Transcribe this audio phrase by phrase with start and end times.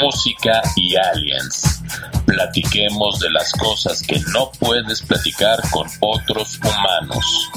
[0.00, 1.82] Música y Aliens.
[2.26, 7.50] Platiquemos de las cosas que no puedes platicar con otros humanos.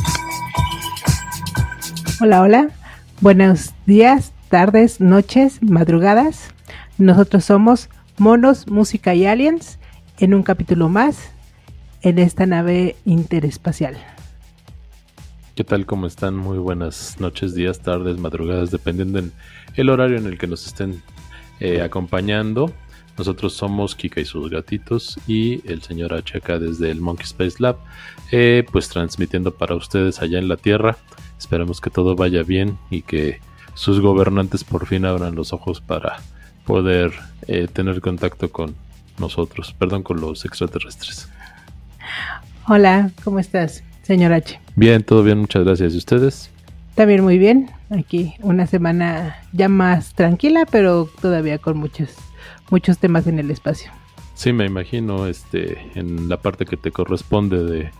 [2.21, 2.69] Hola, hola.
[3.21, 6.53] Buenos días, tardes, noches, madrugadas.
[6.97, 9.79] Nosotros somos Monos, Música y Aliens
[10.19, 11.31] en un capítulo más
[12.01, 13.97] en esta nave interespacial.
[15.55, 15.85] ¿Qué tal?
[15.85, 16.37] ¿Cómo están?
[16.37, 19.33] Muy buenas noches, días, tardes, madrugadas, dependiendo en
[19.75, 21.03] el horario en el que nos estén
[21.59, 22.73] eh, acompañando.
[23.17, 27.57] Nosotros somos Kika y sus gatitos y el señor H acá desde el Monkey Space
[27.59, 27.77] Lab,
[28.31, 30.97] eh, pues transmitiendo para ustedes allá en la Tierra.
[31.37, 33.41] Esperamos que todo vaya bien y que
[33.73, 36.21] sus gobernantes por fin abran los ojos para
[36.65, 37.11] poder
[37.47, 38.75] eh, tener contacto con
[39.17, 41.27] nosotros, perdón, con los extraterrestres.
[42.67, 44.59] Hola, ¿cómo estás, señor H?
[44.75, 45.93] Bien, todo bien, muchas gracias.
[45.93, 46.51] ¿Y ustedes?
[46.95, 47.69] También muy bien.
[47.89, 52.09] Aquí una semana ya más tranquila, pero todavía con muchos,
[52.69, 53.91] muchos temas en el espacio.
[54.35, 57.91] Sí, me imagino, este, en la parte que te corresponde de,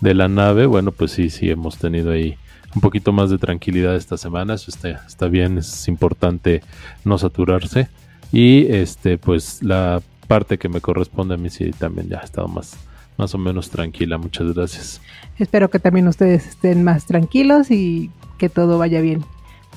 [0.00, 2.36] de la nave, bueno, pues sí, sí hemos tenido ahí
[2.74, 6.62] un poquito más de tranquilidad esta semana, eso está, está bien, es importante
[7.04, 7.88] no saturarse.
[8.32, 12.48] Y este, pues la parte que me corresponde a mí sí también ya ha estado
[12.48, 12.76] más,
[13.16, 14.18] más o menos tranquila.
[14.18, 15.00] Muchas gracias.
[15.38, 19.24] Espero que también ustedes estén más tranquilos y que todo vaya bien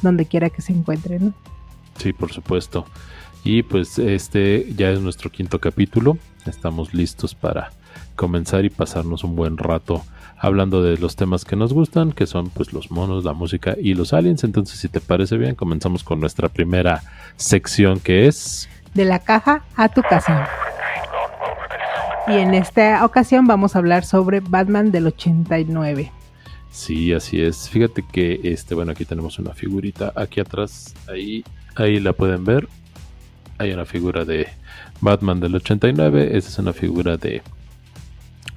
[0.02, 1.34] donde quiera que se encuentren.
[1.98, 2.86] Sí, por supuesto.
[3.44, 6.18] Y pues este ya es nuestro quinto capítulo.
[6.46, 7.72] Estamos listos para
[8.16, 10.04] comenzar y pasarnos un buen rato
[10.40, 13.94] hablando de los temas que nos gustan, que son pues los monos, la música y
[13.94, 14.44] los aliens.
[14.44, 17.04] Entonces, si te parece bien, comenzamos con nuestra primera
[17.38, 20.48] sección que es de la caja a tu casa.
[22.28, 26.12] Y en esta ocasión vamos a hablar sobre Batman del 89.
[26.78, 27.68] Sí, así es.
[27.70, 30.94] Fíjate que este, bueno, aquí tenemos una figurita aquí atrás.
[31.10, 31.44] Ahí,
[31.76, 32.68] ahí la pueden ver.
[33.58, 34.48] Hay una figura de
[35.02, 36.38] Batman del 89.
[36.38, 37.42] Esa es una figura de,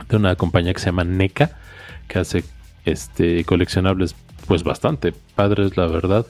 [0.07, 1.59] de una compañía que se llama NECA,
[2.09, 2.45] que hace
[2.85, 4.15] este coleccionables
[4.47, 6.27] pues bastante padres, la verdad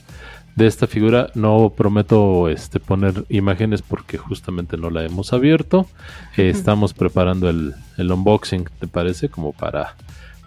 [0.54, 1.30] de esta figura.
[1.34, 5.88] No prometo este, poner imágenes porque justamente no la hemos abierto.
[6.36, 9.28] Eh, estamos preparando el, unboxing, ¿te parece?
[9.28, 9.96] Como para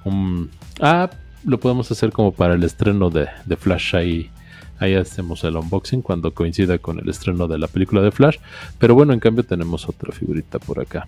[0.06, 0.50] un...
[0.80, 1.10] Ah,
[1.46, 4.30] lo podemos hacer como para el estreno de, de Flash ahí.
[4.80, 8.38] Ahí hacemos el unboxing cuando coincida con el estreno de la película de Flash.
[8.80, 11.08] Pero bueno, en cambio tenemos otra figurita por acá.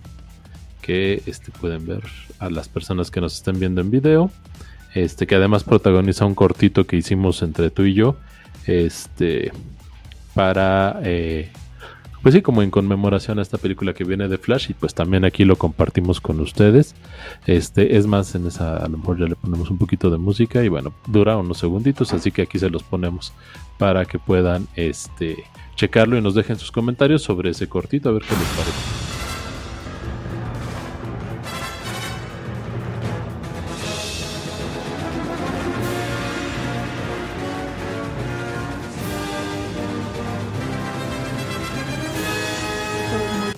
[0.80, 2.02] Que este, pueden ver
[2.38, 4.30] a las personas que nos estén viendo en video.
[4.94, 8.16] Este, que además protagoniza un cortito que hicimos entre tú y yo
[8.66, 9.52] este,
[10.34, 11.50] para, eh,
[12.26, 15.24] pues sí, como en conmemoración a esta película que viene de Flash y pues también
[15.24, 16.96] aquí lo compartimos con ustedes.
[17.46, 20.64] Este, es más, en esa a lo mejor ya le ponemos un poquito de música
[20.64, 23.32] y bueno, dura unos segunditos, así que aquí se los ponemos
[23.78, 25.44] para que puedan, este,
[25.76, 29.15] checarlo y nos dejen sus comentarios sobre ese cortito, a ver qué les parece.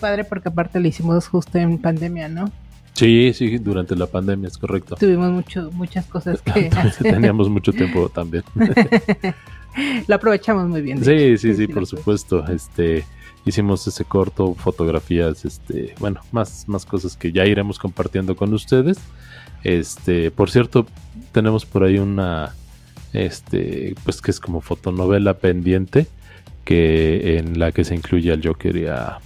[0.09, 2.51] Padre porque aparte lo hicimos justo en pandemia, ¿no?
[2.95, 4.97] Sí, sí, durante la pandemia, es correcto.
[4.97, 6.71] Tuvimos mucho, muchas cosas que
[7.03, 8.43] Teníamos mucho tiempo también.
[10.07, 11.05] lo aprovechamos muy bien.
[11.05, 12.45] Sí, sí, sí, por supuesto.
[12.49, 13.05] Este,
[13.45, 18.99] hicimos ese corto, fotografías, este, bueno, más, más cosas que ya iremos compartiendo con ustedes.
[19.63, 20.87] Este, por cierto,
[21.33, 22.55] tenemos por ahí una,
[23.13, 26.07] este, pues que es como fotonovela pendiente,
[26.65, 29.19] que en la que se incluye al Joker y a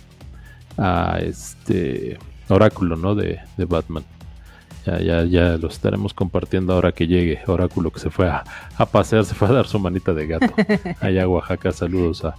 [0.79, 2.19] a este
[2.49, 3.15] Oráculo, ¿no?
[3.15, 4.05] De, Batman.
[4.85, 7.39] Ya, ya, ya lo estaremos compartiendo ahora que llegue.
[7.47, 8.45] Oráculo que se fue a,
[8.87, 10.53] pasear, se fue a dar su manita de gato.
[11.01, 12.35] Allá a Oaxaca, saludos a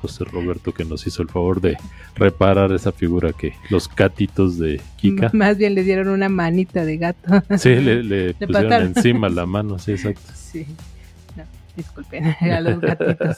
[0.00, 1.76] José Roberto que nos hizo el favor de
[2.14, 5.30] reparar esa figura que los gatitos de Kika.
[5.32, 7.42] Más bien le dieron una manita de gato.
[7.58, 10.32] Sí, le, pusieron encima la mano, sí, exacto.
[10.34, 10.66] Sí.
[11.76, 13.36] disculpen a los gatitos.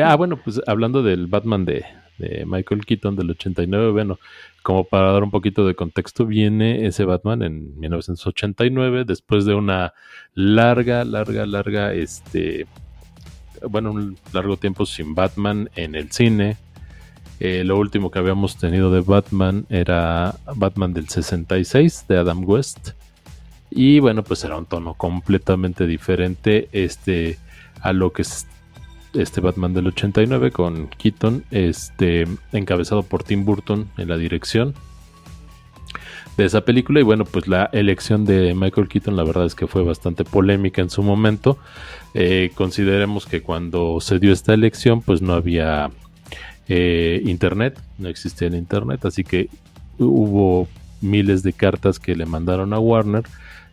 [0.00, 1.84] Ah, bueno, pues hablando del Batman de,
[2.46, 4.18] Michael Keaton del 89, bueno,
[4.62, 9.92] como para dar un poquito de contexto, viene ese Batman en 1989, después de una
[10.34, 12.66] larga, larga, larga, este,
[13.68, 16.56] bueno, un largo tiempo sin Batman en el cine.
[17.40, 22.90] Eh, lo último que habíamos tenido de Batman era Batman del 66 de Adam West.
[23.68, 27.38] Y bueno, pues era un tono completamente diferente este,
[27.80, 28.22] a lo que
[29.14, 34.74] este Batman del 89 con Keaton, este, encabezado por Tim Burton en la dirección.
[36.36, 36.98] de esa película.
[37.00, 40.80] Y bueno, pues la elección de Michael Keaton, la verdad es que fue bastante polémica
[40.80, 41.58] en su momento.
[42.14, 45.90] Eh, consideremos que cuando se dio esta elección, pues no había
[46.68, 49.50] eh, internet, no existía el internet, así que
[49.98, 50.68] hubo
[51.02, 53.24] miles de cartas que le mandaron a Warner,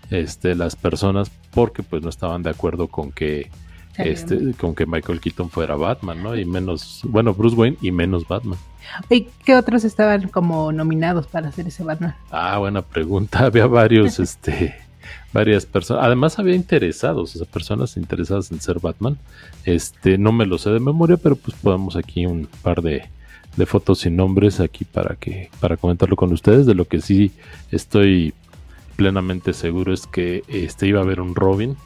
[0.09, 3.49] este, las personas, porque pues no estaban de acuerdo con que
[3.97, 6.35] este, con que Michael Keaton fuera Batman, ¿no?
[6.35, 8.57] Y menos, bueno, Bruce Wayne y menos Batman.
[9.09, 12.15] ¿Y qué otros estaban como nominados para hacer ese Batman?
[12.31, 13.39] Ah, buena pregunta.
[13.45, 14.75] Había varios, este,
[15.33, 16.05] varias personas.
[16.05, 19.17] Además había interesados, o sea, personas interesadas en ser Batman.
[19.65, 23.09] Este, no me lo sé de memoria, pero pues podemos aquí un par de,
[23.57, 26.65] de fotos y nombres aquí para que, para comentarlo con ustedes.
[26.65, 27.31] De lo que sí
[27.71, 28.33] estoy
[28.95, 31.77] plenamente seguro es que este iba a haber un Robin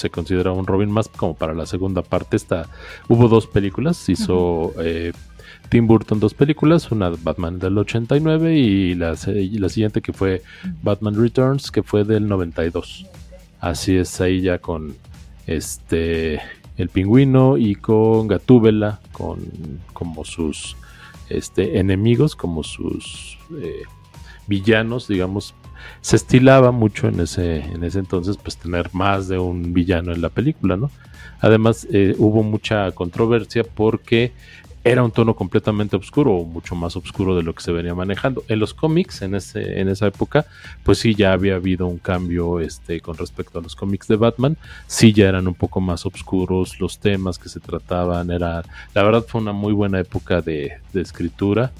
[0.00, 2.36] se considera un Robin más como para la segunda parte.
[2.36, 2.68] Esta,
[3.08, 5.12] hubo dos películas, hizo eh,
[5.68, 10.42] Tim Burton dos películas, una Batman del 89 y la, la siguiente que fue
[10.82, 13.06] Batman Returns, que fue del 92.
[13.60, 14.94] Así es, ahí ya con
[15.46, 16.40] este
[16.76, 19.38] el pingüino y con Gatúbela, con
[19.92, 20.76] como sus
[21.28, 23.82] este, enemigos, como sus eh,
[24.46, 25.54] villanos, digamos,
[26.00, 30.22] se estilaba mucho en ese, en ese entonces, pues tener más de un villano en
[30.22, 30.90] la película, ¿no?
[31.40, 34.32] Además, eh, hubo mucha controversia porque
[34.82, 38.44] era un tono completamente oscuro o mucho más oscuro de lo que se venía manejando.
[38.48, 40.46] En los cómics, en, ese, en esa época,
[40.84, 44.56] pues sí, ya había habido un cambio este, con respecto a los cómics de Batman.
[44.86, 48.30] Sí, ya eran un poco más oscuros los temas que se trataban.
[48.30, 48.62] Era,
[48.94, 51.72] la verdad fue una muy buena época de, de escritura.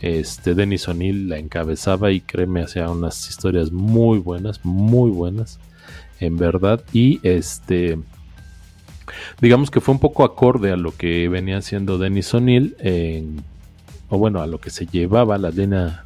[0.00, 5.58] Este, Denis O'Neill la encabezaba y créeme, hacía unas historias muy buenas, muy buenas,
[6.20, 6.82] en verdad.
[6.92, 7.98] Y este,
[9.40, 12.76] digamos que fue un poco acorde a lo que venía haciendo Denis O'Neill,
[14.08, 16.04] o bueno, a lo que se llevaba la línea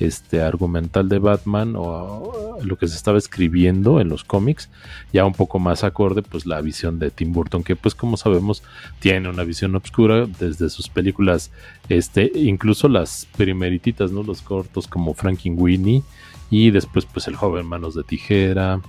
[0.00, 4.70] este argumental de Batman o lo que se estaba escribiendo en los cómics,
[5.12, 8.62] ya un poco más acorde pues la visión de Tim Burton que pues como sabemos
[8.98, 11.50] tiene una visión oscura desde sus películas
[11.88, 14.22] este incluso las primerititas, ¿no?
[14.22, 15.14] Los cortos como
[15.44, 16.02] Winnie
[16.50, 18.80] y después pues El joven manos de tijera,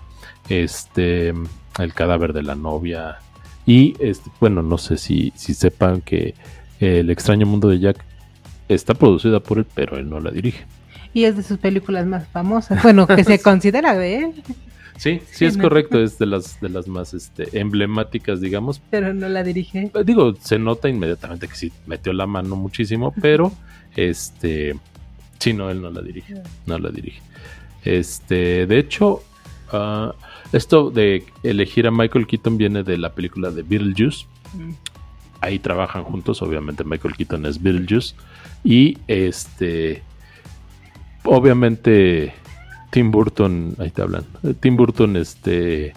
[0.48, 1.34] este
[1.78, 3.19] El cadáver de la novia
[3.66, 6.36] y este bueno, no sé si si sepan que
[6.80, 8.06] El extraño mundo de Jack
[8.69, 10.66] está producida por él, pero él no la dirige
[11.13, 12.81] y es de sus películas más famosas.
[12.84, 14.44] Bueno, que se considera de él.
[14.98, 18.81] Sí, sí, es correcto, es de las de las más este, emblemáticas, digamos.
[18.92, 19.90] Pero no la dirige.
[19.94, 23.52] Eh, digo, se nota inmediatamente que sí metió la mano muchísimo, pero
[23.96, 24.75] este
[25.40, 26.36] sí, no, él no la dirige,
[26.68, 27.19] no la dirige.
[27.84, 29.24] Este, de hecho,
[29.72, 30.13] ah,
[30.54, 34.25] esto de elegir a Michael Keaton viene de la película de Beetlejuice.
[34.54, 34.72] Mm.
[35.42, 38.13] Ahí trabajan juntos, obviamente Michael Keaton es Beetlejuice
[38.63, 40.04] y este
[41.23, 42.33] obviamente
[42.91, 44.25] Tim Burton, ahí te hablan,
[44.59, 45.94] Tim Burton este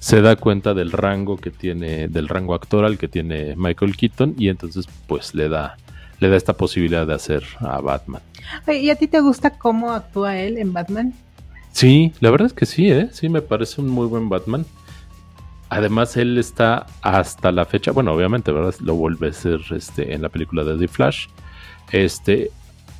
[0.00, 4.48] se da cuenta del rango que tiene, del rango actoral que tiene Michael Keaton y
[4.48, 5.76] entonces pues le da
[6.20, 8.22] le da esta posibilidad de hacer a Batman.
[8.68, 11.14] ¿Y a ti te gusta cómo actúa él en Batman?
[11.72, 13.08] Sí, la verdad es que sí, ¿eh?
[13.12, 14.64] sí me parece un muy buen Batman.
[15.70, 18.74] Además él está hasta la fecha, bueno, obviamente, ¿verdad?
[18.80, 21.26] Lo vuelve a ser este, en la película de The Flash.
[21.90, 22.50] Este,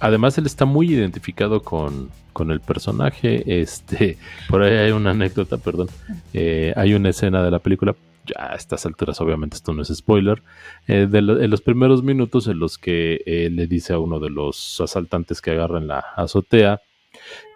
[0.00, 2.10] además él está muy identificado con,
[2.50, 3.60] el personaje.
[3.60, 5.88] Este, por ahí hay una anécdota, perdón.
[6.32, 7.94] Eh, hay una escena de la película.
[8.26, 10.42] Ya a estas alturas, obviamente, esto no es spoiler.
[10.88, 14.80] Eh, en los primeros minutos en los que eh, le dice a uno de los
[14.80, 16.80] asaltantes que agarran la azotea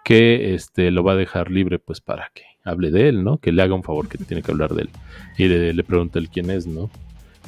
[0.05, 3.39] que este, lo va a dejar libre, pues para que hable de él, ¿no?
[3.39, 4.91] Que le haga un favor, que tiene que hablar de él.
[5.37, 6.91] Y le, le pregunta él quién es, ¿no?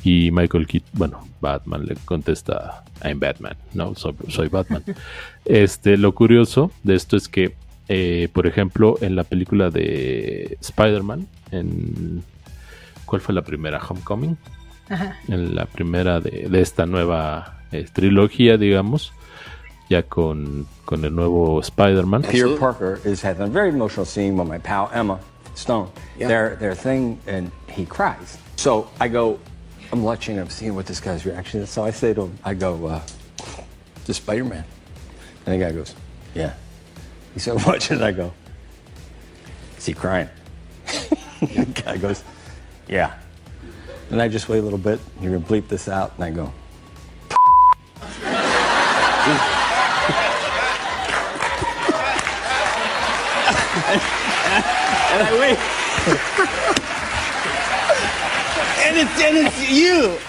[0.02, 4.82] Y Michael Keaton, bueno, Batman le contesta, I'm Batman, no, soy, Batman.
[5.44, 7.54] este, lo curioso de esto es que,
[7.88, 12.22] eh, por ejemplo, en la película de Spider-Man, en,
[13.04, 13.78] ¿cuál fue la primera?
[13.78, 14.36] Homecoming.
[15.28, 19.12] En la primera de, esta nueva eh, trilogía, digamos,
[19.88, 22.22] ya con, con el nuevo Spider-Man.
[22.22, 25.18] Peter Parker is having a very emotional scene with my pal Emma
[25.54, 25.90] Stone.
[26.18, 28.38] Their, their thing, and he cries.
[28.56, 29.38] So I go,
[29.92, 31.70] I'm watching, I'm seeing what this guy's reaction is.
[31.70, 33.02] So I say to him, I go, uh,
[34.04, 34.64] to Spider Man.
[35.46, 35.94] And the guy goes,
[36.34, 36.54] Yeah.
[37.34, 38.00] He said, Watch it.
[38.00, 38.32] I go,
[39.78, 40.28] Is he crying?
[41.40, 42.22] the guy goes,
[42.86, 43.14] Yeah.
[44.10, 45.00] And I just wait a little bit.
[45.20, 46.12] You're going to bleep this out.
[46.16, 46.52] And I go,
[55.12, 56.86] and I wait
[58.90, 60.18] and it's and it's you.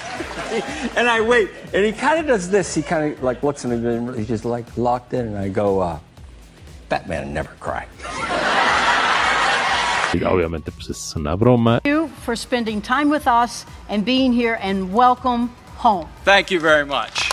[0.98, 2.76] And I wait, and he kind of does this.
[2.76, 5.48] He kind of like looks at me, and he's just like locked in, and I
[5.48, 6.00] go, uh,
[6.90, 7.88] Batman never cry.
[10.14, 11.80] Y obviamente, pues es una broma.
[11.86, 16.10] you for spending time with us and being here and welcome home.
[16.26, 17.31] Thank you very much.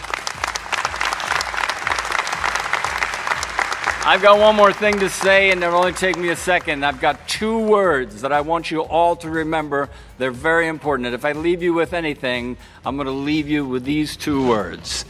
[4.08, 6.82] I've got one more thing to say, and it'll only take me a second.
[6.82, 9.90] I've got two words that I want you all to remember.
[10.16, 11.04] They're very important.
[11.04, 14.48] And if I leave you with anything, I'm going to leave you with these two
[14.48, 15.04] words.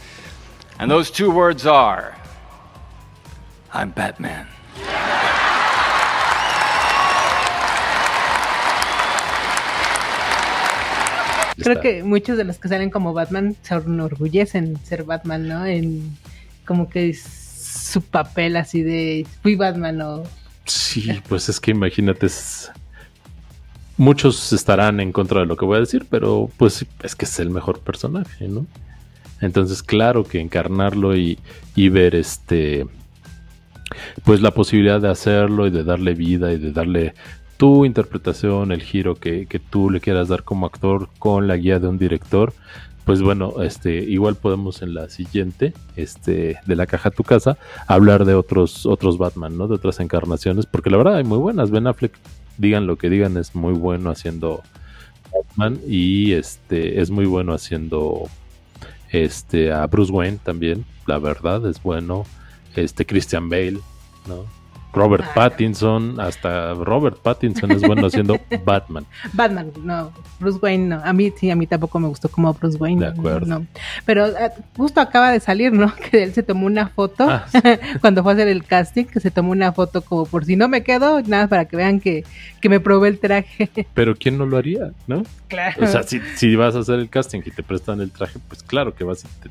[0.79, 2.17] And those two words are
[3.73, 4.47] I'm Batman.
[11.55, 15.65] Creo Está- que muchos de los que salen como Batman se enorgullecen ser Batman, ¿no?
[15.65, 16.17] En
[16.65, 20.23] como que es su papel así de fui Batman o
[20.69, 22.27] Sí, pues es que imagínate,
[23.97, 27.39] muchos estarán en contra de lo que voy a decir, pero pues es que es
[27.39, 28.67] el mejor personaje, ¿no?
[29.41, 31.39] Entonces, claro que encarnarlo y,
[31.75, 32.85] y ver este,
[34.23, 37.15] pues la posibilidad de hacerlo y de darle vida y de darle
[37.57, 41.79] tu interpretación, el giro que, que tú le quieras dar como actor con la guía
[41.79, 42.53] de un director,
[43.09, 47.57] pues bueno, este, igual podemos en la siguiente, este, de la caja a tu casa,
[47.87, 49.67] hablar de otros, otros Batman, ¿no?
[49.67, 51.71] De otras encarnaciones, porque la verdad hay muy buenas.
[51.71, 52.13] Ben Affleck,
[52.59, 54.61] digan lo que digan, es muy bueno haciendo
[55.33, 58.29] Batman y este es muy bueno haciendo
[59.09, 62.25] este a Bruce Wayne también, la verdad es bueno.
[62.75, 63.79] Este Christian Bale,
[64.27, 64.45] ¿no?
[64.91, 65.31] Robert Ah.
[65.35, 69.05] Pattinson, hasta Robert Pattinson es bueno haciendo Batman.
[69.33, 71.01] Batman, no, Bruce Wayne no.
[71.03, 73.01] A mí sí, a mí tampoco me gustó como Bruce Wayne.
[73.05, 73.45] De acuerdo.
[73.45, 73.65] No.
[74.05, 75.93] Pero eh, justo acaba de salir, ¿no?
[76.11, 77.59] Que él se tomó una foto Ah, sí.
[78.01, 80.67] cuando fue a hacer el casting, que se tomó una foto como por si no
[80.67, 82.23] me quedo, nada para que vean que,
[82.61, 83.69] que me probé el traje.
[83.93, 85.23] Pero ¿quién no lo haría, no?
[85.47, 85.83] claro.
[85.83, 88.63] O sea, si, si vas a hacer el casting y te prestan el traje, pues
[88.63, 89.49] claro que vas y te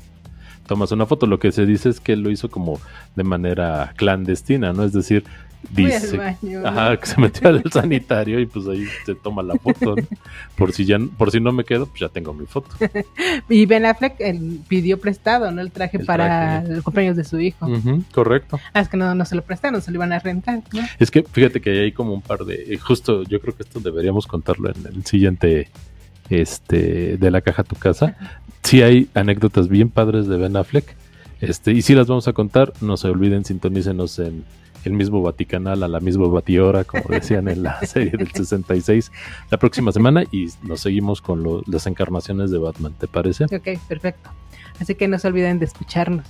[0.69, 1.25] tomas una foto.
[1.25, 2.79] Lo que se dice es que él lo hizo como
[3.17, 4.85] de manera clandestina, ¿no?
[4.85, 5.25] Es decir,
[5.71, 6.67] dice, baño, ¿no?
[6.69, 10.07] ajá, que se metió al sanitario y pues ahí se toma la foto, ¿no?
[10.55, 12.69] Por si ya, por si no me quedo, pues ya tengo mi foto.
[13.49, 15.59] Y Ben Affleck él pidió prestado, ¿no?
[15.59, 16.73] El traje El para traje.
[16.75, 17.67] el cumpleaños de su hijo.
[18.13, 18.57] Correcto.
[18.73, 20.81] Ah, es que no, no se lo prestaron, se lo iban a rentar, ¿no?
[20.99, 22.73] Es que fíjate que hay como un par de.
[22.73, 25.67] eh, Justo yo creo que esto deberíamos contarlo en el siguiente.
[26.29, 27.17] Este.
[27.17, 28.15] De la caja a tu casa.
[28.63, 30.95] Sí hay anécdotas bien padres de Ben Affleck.
[31.41, 31.71] Este.
[31.71, 34.43] Y si las vamos a contar, no se olviden, sintonícenos en
[34.85, 39.11] el mismo Vaticanal a la misma Batihora, como decían en la serie del 66,
[39.49, 40.23] la próxima semana.
[40.31, 43.45] Y nos seguimos con lo- las encarnaciones de Batman, ¿te parece?
[43.45, 44.29] Ok, perfecto.
[44.79, 46.25] Así que no se olviden de escucharnos.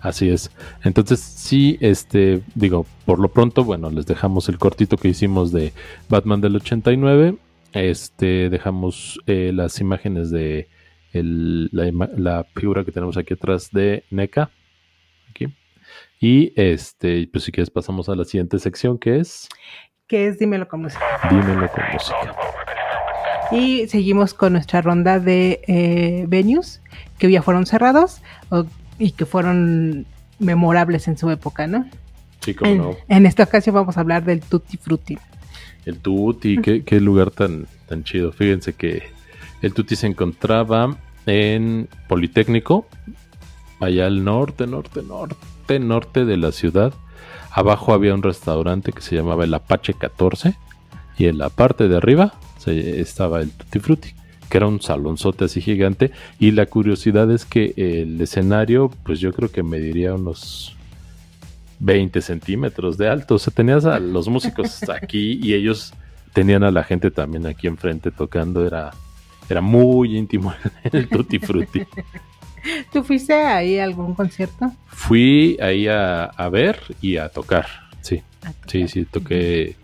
[0.00, 0.50] Así es.
[0.82, 5.72] Entonces, sí, este, digo, por lo pronto, bueno, les dejamos el cortito que hicimos de
[6.10, 7.36] Batman del 89.
[7.72, 10.68] Este, dejamos eh, las imágenes de
[11.14, 14.50] el- la, figura que tenemos aquí atrás de NECA.
[15.30, 15.46] Aquí.
[16.20, 19.48] Y este, pues si quieres pasamos a la siguiente sección que es
[20.06, 21.04] Que es Dímelo con música.
[21.30, 22.34] Dímelo con música.
[23.52, 26.82] Y seguimos con nuestra ronda de eh, venues
[27.18, 28.64] que ya fueron cerrados o-
[28.98, 30.06] y que fueron
[30.38, 31.88] memorables en su época, ¿no?
[32.40, 32.96] Sí, como En, no.
[33.08, 35.18] en esta ocasión vamos a hablar del Tutti Frutti.
[35.86, 38.32] El Tuti, qué, qué lugar tan, tan chido.
[38.32, 39.02] Fíjense que
[39.64, 42.86] el Tuti se encontraba en Politécnico,
[43.80, 46.92] allá al norte, norte, norte, norte de la ciudad.
[47.50, 50.54] Abajo había un restaurante que se llamaba el Apache 14
[51.18, 54.10] y en la parte de arriba se- estaba el Tutti Frutti,
[54.50, 56.10] que era un salonzote así gigante.
[56.38, 60.76] Y la curiosidad es que el escenario, pues yo creo que mediría unos
[61.80, 63.36] 20 centímetros de alto.
[63.36, 65.92] O sea, tenías a los músicos aquí y ellos
[66.32, 68.66] tenían a la gente también aquí enfrente tocando.
[68.66, 68.90] Era,
[69.48, 70.52] era muy íntimo
[70.92, 71.82] el Tutti Frutti.
[72.92, 74.72] ¿Tú fuiste ahí a algún concierto?
[74.86, 77.66] Fui ahí a, a ver y a tocar.
[78.00, 78.22] Sí,
[78.66, 79.76] sí, sí, toqué.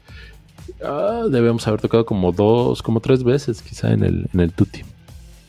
[0.82, 4.80] Ah, debemos haber tocado como dos, como tres veces quizá en el, en el Tutti.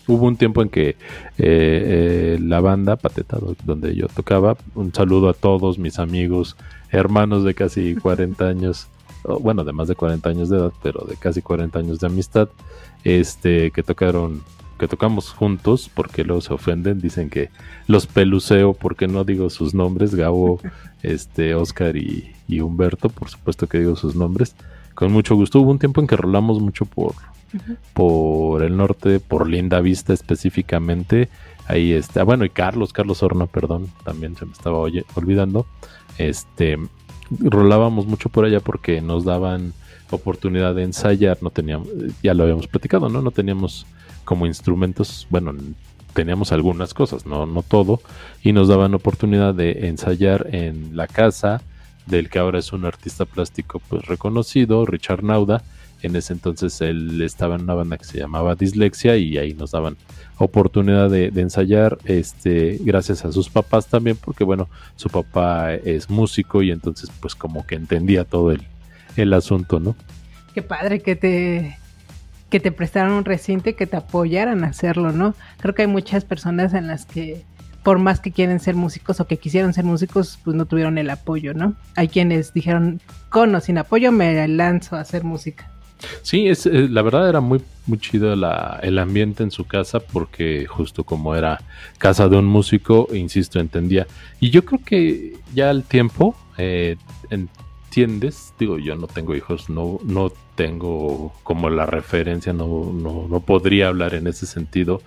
[0.08, 0.96] Hubo un tiempo en que eh,
[1.38, 6.58] eh, la banda Pateta, do- donde yo tocaba, un saludo a todos mis amigos,
[6.90, 8.88] hermanos de casi 40 años,
[9.24, 12.50] bueno, de más de 40 años de edad, pero de casi 40 años de amistad,
[13.04, 14.42] este, que tocaron,
[14.80, 17.50] que tocamos juntos, porque luego se ofenden, dicen que
[17.88, 20.60] los peluceo porque no digo sus nombres, Gabo,
[21.04, 24.56] este, Oscar y, y Humberto, por supuesto que digo sus nombres.
[24.96, 25.60] Con mucho gusto.
[25.62, 27.14] Hubo un tiempo en que rolamos mucho por,
[27.94, 31.30] por el norte, por Linda Vista específicamente.
[31.68, 35.66] Ahí está, bueno, y Carlos, Carlos Horno, perdón, también se me estaba oye- olvidando.
[36.18, 36.78] Este,
[37.40, 39.74] rolábamos mucho por allá porque nos daban
[40.10, 41.88] oportunidad de ensayar, no teníamos,
[42.22, 43.22] ya lo habíamos platicado, ¿no?
[43.22, 43.86] No teníamos
[44.26, 45.54] como instrumentos, bueno,
[46.14, 48.02] teníamos algunas cosas, no, no todo,
[48.44, 51.62] y nos daban oportunidad de ensayar en la casa
[52.06, 55.64] del que ahora es un artista plástico pues reconocido, Richard Nauda.
[56.02, 59.72] En ese entonces él estaba en una banda que se llamaba Dislexia y ahí nos
[59.72, 59.98] daban
[60.38, 66.64] oportunidad de, ensayar, este, gracias a sus papás también, porque bueno, su papá es músico
[66.64, 68.64] y entonces pues como que entendía todo el,
[69.18, 69.96] el asunto, ¿no?
[70.54, 71.78] Qué padre que te
[72.50, 75.36] que te prestaron un recinto y que te apoyaran a hacerlo, ¿no?
[75.62, 77.46] Creo que hay muchas personas en las que
[77.84, 81.10] por más que quieren ser músicos o que quisieron ser músicos, pues no tuvieron el
[81.10, 81.74] apoyo, ¿no?
[81.96, 85.70] Hay quienes dijeron, con o sin apoyo me lanzo a hacer música.
[86.22, 90.66] Sí, es, eh, la verdad era muy, muy chido el ambiente en su casa porque
[90.66, 91.62] justo como era
[91.98, 94.08] casa de un músico, insisto, entendía.
[94.40, 96.98] Y yo creo que ya al tiempo eh,
[97.30, 103.40] entiendes, digo, yo no tengo hijos, no, no tengo como la referencia, no, no, no
[103.42, 105.02] podría hablar en ese sentido,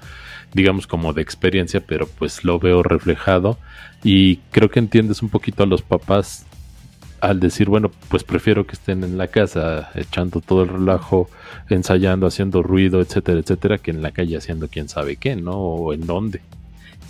[0.53, 3.59] digamos como de experiencia, pero pues lo veo reflejado
[4.03, 6.47] y creo que entiendes un poquito a los papás
[7.25, 11.29] al decir, bueno, pues prefiero que estén en la casa echando todo el relajo,
[11.71, 15.53] ensayando, haciendo ruido, etcétera, etcétera, que en la calle haciendo quién sabe qué, ¿no?
[15.53, 16.43] O en dónde.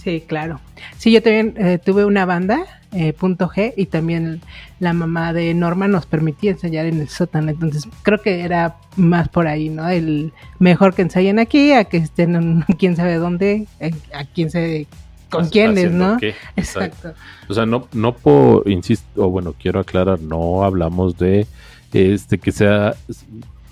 [0.03, 0.61] Sí, claro.
[0.99, 4.43] Sí, yo también eh, tuve una banda, eh, punto G, y también
[4.79, 9.29] la mamá de Norma nos permitía ensayar en el sótano, entonces creo que era más
[9.29, 9.89] por ahí, ¿no?
[9.89, 13.67] El mejor que ensayen aquí, a que estén en quién sabe dónde,
[14.13, 14.87] a quién se
[15.35, 16.17] con quiénes, ¿no?
[16.57, 17.15] Exacto.
[17.49, 21.47] O sea, no, no por, insisto, o bueno, quiero aclarar, no hablamos de
[21.93, 22.95] este que sea,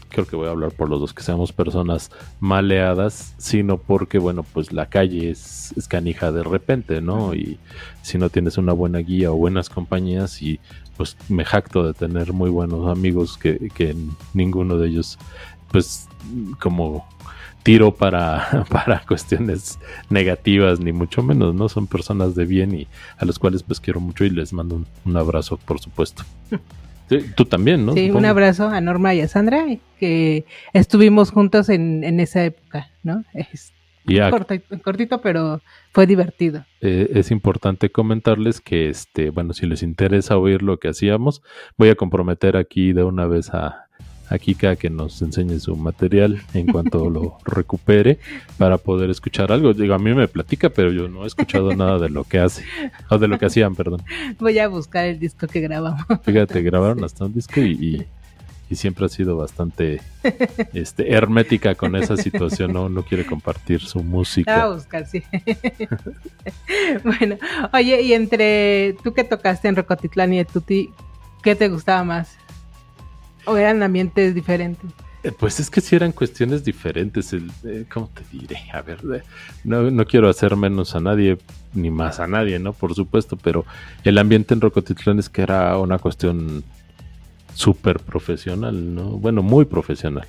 [0.08, 4.44] creo que voy a hablar por los dos, que seamos personas maleadas, sino porque, bueno,
[4.44, 7.34] pues la calle es, es canija de repente, ¿no?
[7.34, 7.58] Y
[8.02, 10.60] si no tienes una buena guía o buenas compañías, y
[10.96, 13.96] pues me jacto de tener muy buenos amigos que, que
[14.34, 15.18] ninguno de ellos,
[15.70, 16.08] pues
[16.60, 17.08] como
[17.62, 19.78] tiro para, para cuestiones
[20.10, 21.68] negativas, ni mucho menos, ¿no?
[21.68, 25.16] Son personas de bien y a los cuales pues quiero mucho y les mando un,
[25.16, 26.24] abrazo, por supuesto.
[27.36, 27.94] tú también, ¿no?
[27.94, 29.66] Sí, un abrazo a Norma y a Sandra,
[29.98, 33.24] que estuvimos juntos en, en esa época, ¿no?
[33.34, 33.72] Es
[34.82, 35.60] cortito, pero
[35.92, 36.64] fue divertido.
[36.80, 41.42] Eh, es importante comentarles que, este, bueno, si les interesa oír lo que hacíamos,
[41.76, 43.86] voy a comprometer aquí de una vez a,
[44.32, 48.18] a Kika que nos enseñe su material en cuanto lo recupere
[48.56, 49.74] para poder escuchar algo.
[49.74, 52.64] Digo, a mí me platica, pero yo no he escuchado nada de lo que hace,
[53.10, 54.02] o de lo que hacían, perdón.
[54.38, 56.02] Voy a buscar el disco que grabamos.
[56.22, 58.06] Fíjate, grabaron hasta un disco y,
[58.74, 60.00] siempre ha sido bastante
[60.72, 62.88] este, hermética con esa situación, ¿no?
[62.88, 64.62] No quiere compartir su música.
[64.62, 65.22] A buscar, sí.
[67.04, 67.36] bueno,
[67.74, 70.88] oye, y entre tú que tocaste en Rocotitlán y Tuti,
[71.42, 72.38] ¿qué te gustaba más?
[73.44, 74.90] ¿O eran ambientes diferentes?
[75.24, 77.32] Eh, pues es que si eran cuestiones diferentes.
[77.32, 78.58] Eh, ¿Cómo te diré?
[78.72, 78.98] A ver,
[79.64, 81.38] no, no, quiero hacer menos a nadie,
[81.74, 82.72] ni más a nadie, ¿no?
[82.72, 83.64] Por supuesto, pero
[84.04, 86.64] el ambiente en Rocotitlán es que era una cuestión
[87.54, 89.10] súper profesional, ¿no?
[89.10, 90.26] Bueno, muy profesional.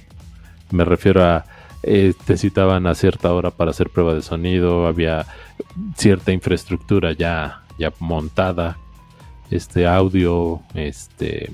[0.71, 1.45] Me refiero a.
[1.86, 5.26] Eh, te citaban a cierta hora para hacer prueba de sonido, había
[5.97, 8.78] cierta infraestructura ya, ya montada,
[9.52, 11.52] este audio, este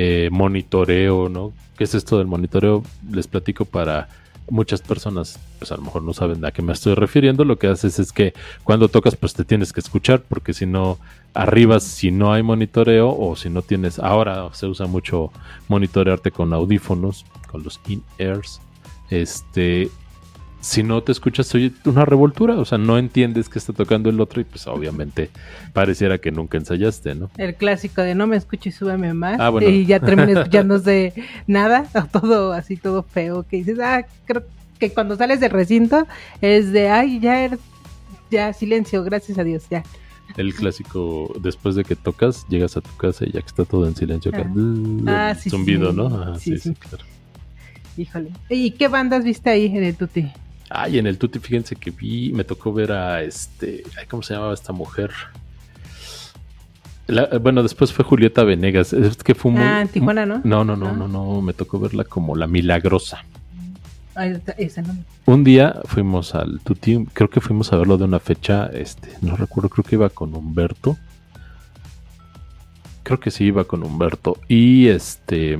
[0.00, 1.52] eh, monitoreo, ¿no?
[1.76, 2.84] ¿Qué es esto del monitoreo?
[3.10, 4.08] Les platico para
[4.48, 7.44] muchas personas, pues a lo mejor no saben a qué me estoy refiriendo.
[7.44, 8.32] Lo que haces es que
[8.62, 10.98] cuando tocas, pues te tienes que escuchar, porque si no,
[11.34, 15.32] arriba, si no hay monitoreo o si no tienes, ahora se usa mucho
[15.66, 18.60] monitorearte con audífonos, con los in-ears.
[19.10, 19.90] Este,
[20.60, 24.20] si no te escuchas, oye una revoltura, o sea, no entiendes que está tocando el
[24.20, 25.30] otro y pues obviamente
[25.72, 27.30] pareciera que nunca ensayaste, ¿no?
[27.36, 31.14] El clásico de no me escuches, súbeme más ah, y ya terminas escuchándose
[31.46, 34.44] nada, todo así, todo feo, que dices, ah, creo
[34.78, 36.06] que cuando sales del recinto
[36.40, 37.58] es de, ay, ya, er,
[38.30, 39.84] ya silencio, gracias a Dios, ya.
[40.36, 43.86] El clásico, después de que tocas, llegas a tu casa y ya que está todo
[43.86, 44.48] en silencio, acá,
[45.06, 46.06] ah, sí, zumbido, ¿no?
[46.08, 47.04] Ah, sí, sí, claro.
[47.96, 48.30] Híjole.
[48.48, 50.30] ¿Y qué bandas viste ahí en el Tuti?
[50.70, 54.54] Ay, en el Tuti, fíjense que vi, me tocó ver a este, ¿cómo se llamaba
[54.54, 55.10] esta mujer?
[57.40, 58.92] bueno, después fue Julieta Venegas.
[58.92, 60.42] Es que fue muy, ah, Tijuana, ¿no?
[60.44, 63.24] No, no, no, no, no, me tocó verla como la milagrosa.
[65.26, 69.36] Un día fuimos al Tuti, creo que fuimos a verlo de una fecha, este, no
[69.36, 70.96] recuerdo, creo que iba con Humberto.
[73.04, 74.36] Creo que sí iba con Humberto.
[74.48, 75.58] Y este,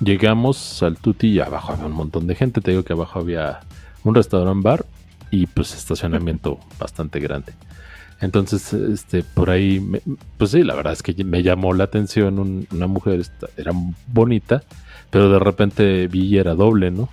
[0.00, 2.60] llegamos al Tuti y abajo había un montón de gente.
[2.60, 3.60] Te digo que abajo había
[4.04, 4.86] un restaurante bar
[5.30, 7.52] y pues estacionamiento bastante grande.
[8.20, 9.84] Entonces, este, por ahí,
[10.38, 13.72] pues sí, la verdad es que me llamó la atención una mujer, era
[14.06, 14.62] bonita,
[15.10, 17.08] pero de repente vi y era doble, ¿no?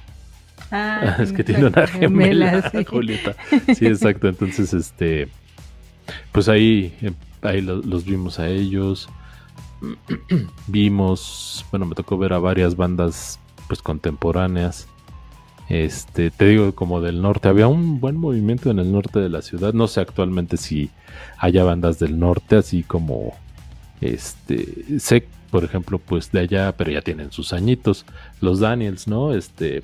[0.72, 2.86] Ah, es que tiene una gemela, sí.
[2.86, 3.36] Julieta.
[3.76, 4.28] Sí, exacto.
[4.28, 5.28] Entonces, este,
[6.32, 6.94] pues ahí,
[7.42, 9.10] ahí los vimos a ellos.
[10.68, 14.88] vimos, bueno, me tocó ver a varias bandas pues contemporáneas.
[15.72, 19.42] Este, te digo, como del norte, había un buen movimiento en el norte de la
[19.42, 19.72] ciudad.
[19.72, 20.90] No sé actualmente si
[21.38, 23.38] haya bandas del norte, así como
[24.02, 28.06] este, sé, por ejemplo, pues de allá, pero ya tienen sus añitos,
[28.42, 29.34] los Daniels, ¿no?
[29.34, 29.82] Este,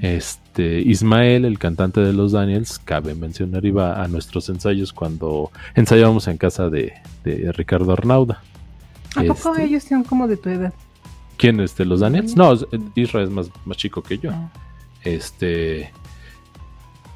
[0.00, 6.28] este, Ismael, el cantante de los Daniels, cabe mencionar, iba a nuestros ensayos cuando ensayábamos
[6.28, 6.92] en casa de,
[7.24, 8.40] de Ricardo Arnauda.
[9.16, 10.72] ¿A poco Este, ellos son como de tu edad?
[11.38, 12.36] ¿Quién, este, los Daniels?
[12.36, 12.54] No,
[12.94, 14.30] Israel es más, más chico que yo.
[14.32, 14.48] Ah.
[15.04, 15.92] Este.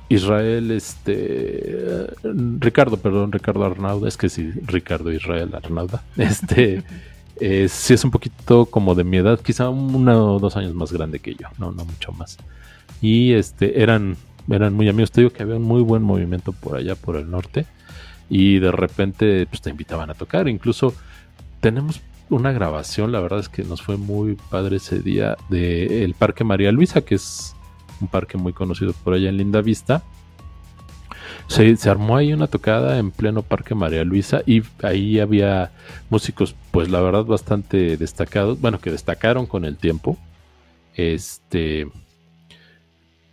[0.09, 2.07] Israel, este.
[2.59, 4.09] Ricardo, perdón, Ricardo Arnauda.
[4.09, 6.03] Es que sí, Ricardo Israel Arnauda.
[6.17, 6.83] Este.
[7.41, 10.93] eh, sí es un poquito como de mi edad, quizá uno o dos años más
[10.93, 12.39] grande que yo, no, no mucho más.
[13.01, 14.17] Y este, eran,
[14.49, 15.11] eran muy amigos.
[15.11, 17.67] Te digo que había un muy buen movimiento por allá, por el norte.
[18.29, 20.49] Y de repente, pues te invitaban a tocar.
[20.49, 20.95] Incluso
[21.61, 26.15] tenemos una grabación, la verdad es que nos fue muy padre ese día, de el
[26.15, 27.55] Parque María Luisa, que es
[28.03, 30.03] un parque muy conocido por allá en Linda Vista.
[31.49, 35.73] Se, armó ahí una tocada en pleno Parque María Luisa y ahí había
[36.09, 40.19] músicos, pues la verdad, bastante destacados, bueno, que destacaron con el tiempo.
[40.95, 41.89] Este,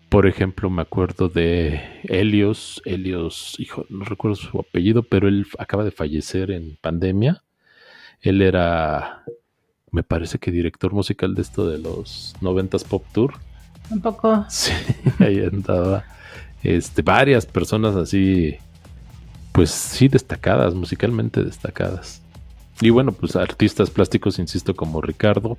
[0.09, 5.83] por ejemplo, me acuerdo de Helios, Helios, hijo, no recuerdo su apellido, pero él acaba
[5.83, 7.43] de fallecer en pandemia.
[8.21, 9.23] Él era,
[9.91, 13.35] me parece que director musical de esto de los 90s Pop Tour.
[13.89, 14.45] Un poco.
[14.49, 14.71] Sí,
[15.19, 16.03] ahí andaba.
[16.63, 18.57] Este, varias personas así,
[19.51, 22.21] pues sí, destacadas, musicalmente destacadas.
[22.81, 25.57] Y bueno, pues artistas plásticos, insisto, como Ricardo.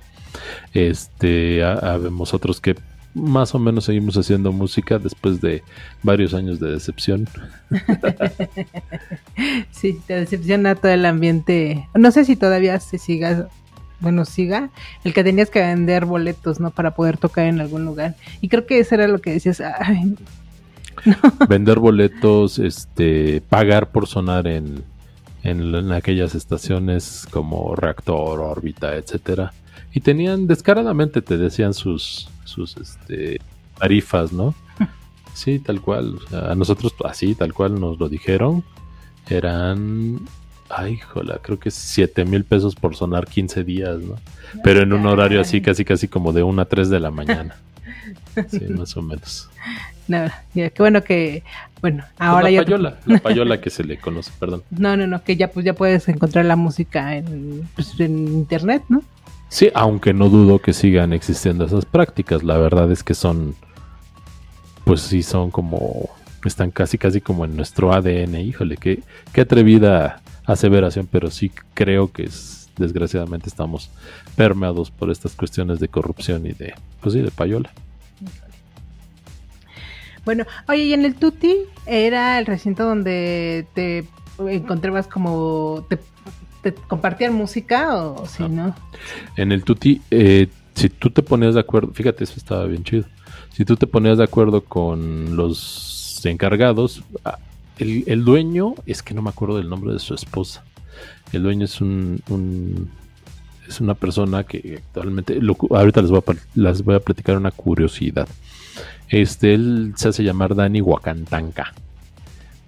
[0.73, 2.75] Este, habemos otros que
[3.13, 5.63] más o menos seguimos haciendo música después de
[6.03, 7.27] varios años de decepción.
[9.71, 11.87] Sí, te decepciona todo el ambiente.
[11.95, 13.47] No sé si todavía se siga,
[14.01, 14.69] bueno, siga,
[15.03, 16.71] el que tenías que vender boletos, ¿no?
[16.71, 18.15] Para poder tocar en algún lugar.
[18.41, 19.61] Y creo que eso era lo que decías,
[21.49, 24.83] Vender boletos, este, pagar por sonar en,
[25.43, 29.53] en, aquellas estaciones como Reactor, órbita, etcétera.
[29.93, 33.39] Y tenían descaradamente, te decían sus, sus este,
[33.77, 34.53] tarifas, ¿no?
[35.33, 36.19] Sí, tal cual.
[36.31, 38.63] a nosotros así, tal cual nos lo dijeron.
[39.29, 40.19] Eran,
[40.75, 44.15] ay, jola, creo que 7 mil pesos por sonar 15 días, ¿no?
[44.63, 47.55] Pero en un horario así, casi, casi como de 1 a 3 de la mañana.
[48.49, 49.49] Sí, más o menos.
[50.07, 51.43] no, ya, qué bueno que,
[51.81, 52.63] bueno, ahora Pues la ya...
[52.63, 54.63] payola, la payola que se le conoce, perdón.
[54.71, 58.83] No, no, no, que ya pues ya puedes encontrar la música en, pues, en internet,
[58.87, 59.03] ¿no?
[59.49, 62.41] Sí, aunque no dudo que sigan existiendo esas prácticas.
[62.43, 63.53] La verdad es que son,
[64.85, 66.09] pues sí, son como,
[66.45, 68.35] están casi, casi como en nuestro ADN.
[68.35, 69.03] Híjole, qué,
[69.33, 73.89] qué atrevida aseveración, pero sí creo que es, desgraciadamente estamos
[74.35, 77.71] permeados por estas cuestiones de corrupción y de, pues sí, de payola.
[80.23, 84.05] Bueno, oye, y en el Tuti era el recinto donde te
[84.39, 85.97] encontrabas como te,
[86.61, 88.75] te compartían música o si no.
[89.35, 93.05] En el Tuti, eh, si tú te ponías de acuerdo, fíjate, eso estaba bien chido.
[93.51, 97.03] Si tú te ponías de acuerdo con los encargados,
[97.77, 100.63] el, dueño, es que no me acuerdo del nombre de su esposa.
[101.33, 102.21] El dueño es un,
[103.67, 107.51] es una persona que actualmente, lo ahorita les voy, a, les voy a platicar una
[107.51, 108.27] curiosidad.
[109.09, 111.73] Este, él se hace llamar Dani Huacantanca.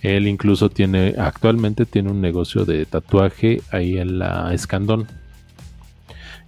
[0.01, 5.07] Él incluso tiene, actualmente tiene un negocio de tatuaje ahí en la Escandón.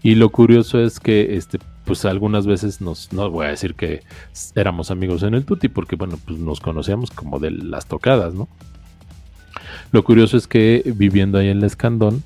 [0.03, 4.01] Y lo curioso es que, este, pues algunas veces nos, no voy a decir que
[4.55, 8.47] éramos amigos en el Tuti, porque bueno, pues nos conocíamos como de las tocadas, ¿no?
[9.91, 12.23] Lo curioso es que viviendo ahí en la Escandón,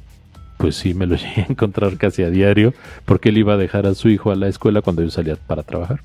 [0.58, 2.74] pues sí me lo llegué a encontrar casi a diario,
[3.06, 5.64] porque él iba a dejar a su hijo a la escuela cuando yo salía para
[5.64, 6.02] trabajar.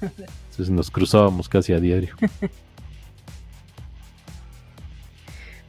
[0.00, 2.14] Entonces nos cruzábamos casi a diario.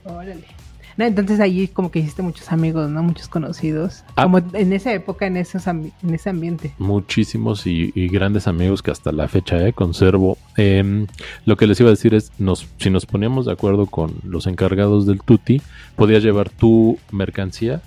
[0.06, 0.63] Órale.
[0.98, 3.02] Entonces ahí como que hiciste muchos amigos, ¿no?
[3.04, 4.04] Muchos conocidos.
[4.16, 4.24] Ah.
[4.24, 6.74] Como en esa época, en, esos en ese ambiente.
[6.78, 10.38] muchísimos y, y grandes amigos que hasta la fecha eh, conservo.
[10.58, 11.08] Em,
[11.46, 14.48] lo que les iba a decir es, nos, si nos poníamos de acuerdo con los
[14.48, 15.62] encargados del Tuti,
[15.96, 17.82] podías llevar tu mercancía,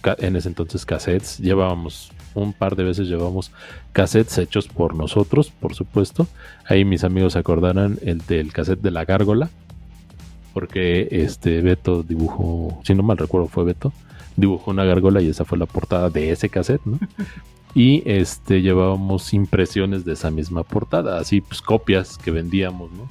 [0.00, 3.52] ca- en ese entonces cassettes, llevábamos un par de veces llevamos
[3.92, 6.26] cassettes hechos por nosotros, por supuesto.
[6.66, 9.50] Ahí mis amigos se acordarán el del cassette de la gárgola,
[10.54, 13.92] porque este Beto dibujó, si no mal recuerdo fue Beto,
[14.36, 16.98] dibujó una gárgola y esa fue la portada de ese cassette, ¿no?
[17.74, 23.08] y este llevábamos impresiones de esa misma portada, así pues copias que vendíamos, ¿no?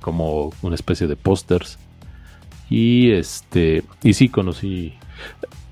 [0.00, 1.78] Como una especie de pósters.
[2.70, 4.94] Y este, y sí conocí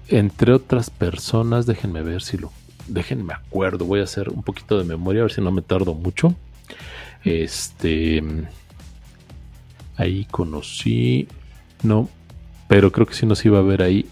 [0.09, 2.53] entre otras personas, déjenme ver si lo,
[2.89, 5.95] déjenme acuerdo, voy a hacer un poquito de memoria, a ver si no me tardo
[5.95, 6.35] mucho.
[7.25, 8.23] Este,
[9.97, 11.29] ahí conocí,
[11.83, 12.09] no,
[12.69, 14.07] pero creo que sí nos iba a ver ahí,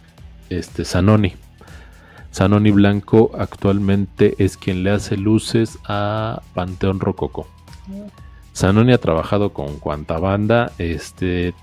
[0.51, 1.35] este, Zanoni.
[2.33, 7.47] Zanoni Blanco actualmente es quien le hace luces a Panteón Rococo.
[8.55, 11.55] Zanoni ha trabajado con cuanta banda, este,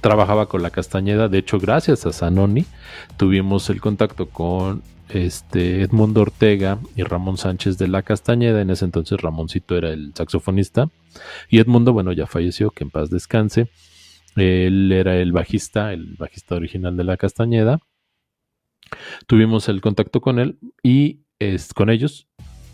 [0.00, 2.66] trabajaba con la Castañeda, de hecho gracias a Zanoni
[3.16, 8.84] tuvimos el contacto con este Edmundo Ortega y Ramón Sánchez de la Castañeda, en ese
[8.84, 10.88] entonces Ramoncito era el saxofonista
[11.48, 13.68] y Edmundo, bueno, ya falleció, que en paz descanse.
[14.36, 17.78] Él era el bajista, el bajista original de la Castañeda.
[19.26, 22.26] Tuvimos el contacto con él y es, con ellos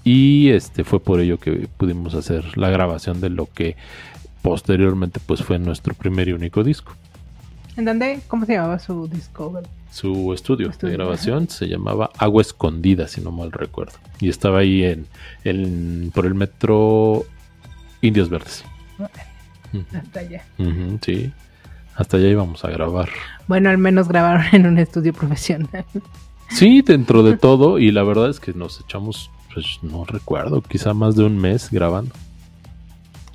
[0.05, 3.77] y este fue por ello que pudimos hacer la grabación de lo que
[4.43, 6.95] posteriormente pues fue nuestro primer y único disco.
[7.77, 8.21] ¿En dónde?
[8.29, 9.61] ¿Cómo se llamaba su disco?
[9.91, 13.95] Su estudio, de grabación se llamaba Agua Escondida, si no mal recuerdo.
[14.21, 14.85] Y estaba ahí
[15.45, 17.25] en, por el metro
[18.01, 18.65] Indios Verdes.
[19.93, 20.45] Hasta allá.
[21.01, 21.33] sí,
[21.95, 23.09] hasta allá íbamos a grabar.
[23.49, 25.85] Bueno, al menos grabaron en un estudio profesional.
[26.51, 30.95] Sí, dentro de todo, y la verdad es que nos echamos, pues no recuerdo, quizá
[30.95, 32.13] más de un mes grabando.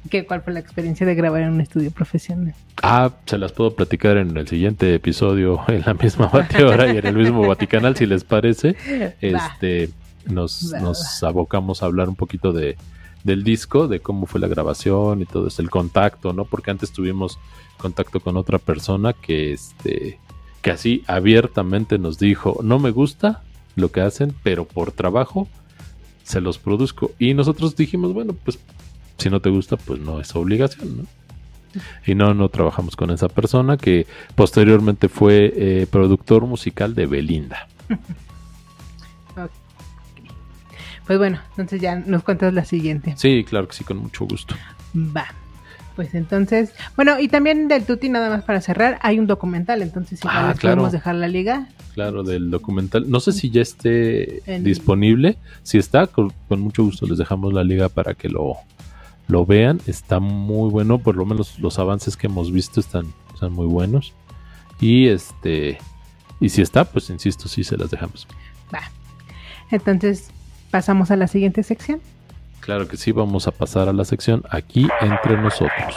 [0.09, 2.53] ¿Qué, ¿Cuál fue la experiencia de grabar en un estudio profesional?
[2.83, 7.05] Ah, se las puedo platicar en el siguiente episodio, en la misma bateora y en
[7.07, 8.75] el mismo Vaticanal, si les parece.
[9.21, 9.89] Este,
[10.27, 12.77] nos, nos abocamos a hablar un poquito de,
[13.23, 16.45] del disco, de cómo fue la grabación y todo eso, el contacto, ¿no?
[16.45, 17.39] Porque antes tuvimos
[17.77, 20.19] contacto con otra persona que, este,
[20.61, 23.41] que así abiertamente nos dijo, no me gusta
[23.75, 25.47] lo que hacen, pero por trabajo
[26.23, 27.11] se los produzco.
[27.17, 28.59] Y nosotros dijimos, bueno, pues
[29.17, 31.03] si no te gusta, pues no es obligación, ¿no?
[32.05, 37.67] Y no, no trabajamos con esa persona que posteriormente fue eh, productor musical de Belinda.
[41.05, 43.13] Pues bueno, entonces ya nos cuentas la siguiente.
[43.17, 44.55] Sí, claro que sí, con mucho gusto.
[44.95, 45.27] Va.
[45.95, 50.19] Pues entonces, bueno, y también del Tuti, nada más para cerrar, hay un documental, entonces
[50.19, 51.69] si ah, podemos dejar la liga.
[51.93, 53.09] Claro, del documental.
[53.09, 55.37] No sé si ya esté disponible.
[55.63, 58.57] Si está, con, mucho gusto les dejamos la liga para que lo,
[59.27, 59.81] lo vean.
[59.87, 64.13] Está muy bueno, por lo menos los avances que hemos visto están, están muy buenos.
[64.79, 65.77] Y este
[66.39, 68.27] y si está, pues insisto, sí se las dejamos.
[68.73, 68.81] Va.
[69.71, 70.29] Entonces,
[70.69, 72.01] pasamos a la siguiente sección.
[72.59, 75.95] Claro que sí, vamos a pasar a la sección aquí entre nosotros.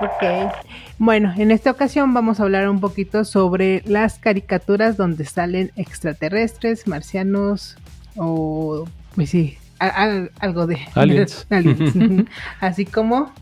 [0.00, 0.52] Ok.
[0.98, 6.86] Bueno, en esta ocasión vamos a hablar un poquito sobre las caricaturas donde salen extraterrestres,
[6.86, 7.76] marcianos
[8.16, 11.46] o, pues sí, algo de aliens.
[12.60, 13.32] Así como.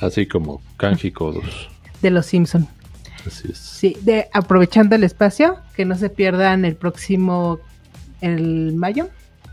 [0.00, 1.68] Así como Kanji Kodos.
[2.02, 2.66] De los Simpson.
[3.26, 3.58] Así es.
[3.58, 7.60] Sí, de aprovechando el espacio, que no se pierdan el próximo,
[8.20, 9.08] el mayo.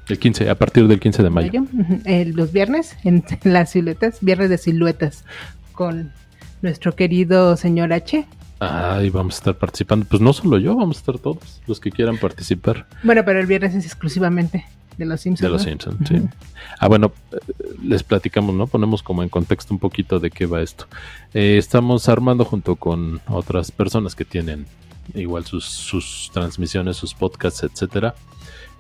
[0.08, 1.66] El 15, a partir del 15 de mayo.
[2.06, 5.26] los viernes, en, las siluetas, viernes de siluetas,
[5.74, 6.14] con
[6.62, 8.26] nuestro querido señor H.
[8.62, 10.06] Ah, y vamos a estar participando.
[10.10, 12.88] Pues no solo yo, vamos a estar todos los que quieran participar.
[13.04, 14.66] Bueno, pero el viernes es exclusivamente
[14.98, 15.42] de los Simpsons.
[15.42, 16.22] De los Simpsons, sí.
[16.80, 17.38] Ah, bueno, eh,
[17.84, 18.68] les platicamos, ¿no?
[18.68, 20.86] Ponemos como en contexto un poquito de qué va esto.
[21.34, 24.66] Eh, estamos armando junto con otras personas que tienen
[25.14, 28.16] igual sus, sus transmisiones, sus podcasts, etcétera.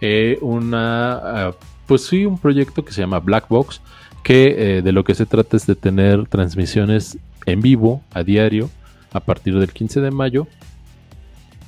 [0.01, 3.82] Eh, una, ah, pues sí, un proyecto que se llama Black Box,
[4.23, 8.69] que de lo que se trata es de tener transmisiones en vivo a diario
[9.13, 10.47] a partir del 15 de mayo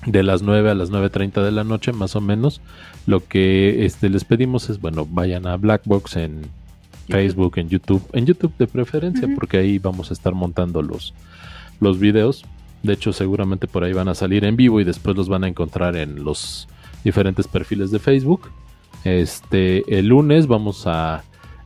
[0.05, 2.61] de las 9 a las 9.30 de la noche más o menos.
[3.05, 6.41] Lo que este, les pedimos es, bueno, vayan a Blackbox en
[7.07, 11.13] Facebook, en YouTube, en YouTube de preferencia, porque ahí vamos a estar montando los,
[11.79, 12.45] los videos.
[12.83, 15.47] De hecho, seguramente por ahí van a salir en vivo y después los van a
[15.47, 16.67] encontrar en los
[17.03, 18.49] diferentes perfiles de Facebook.
[19.03, 21.23] Este, el lunes vamos a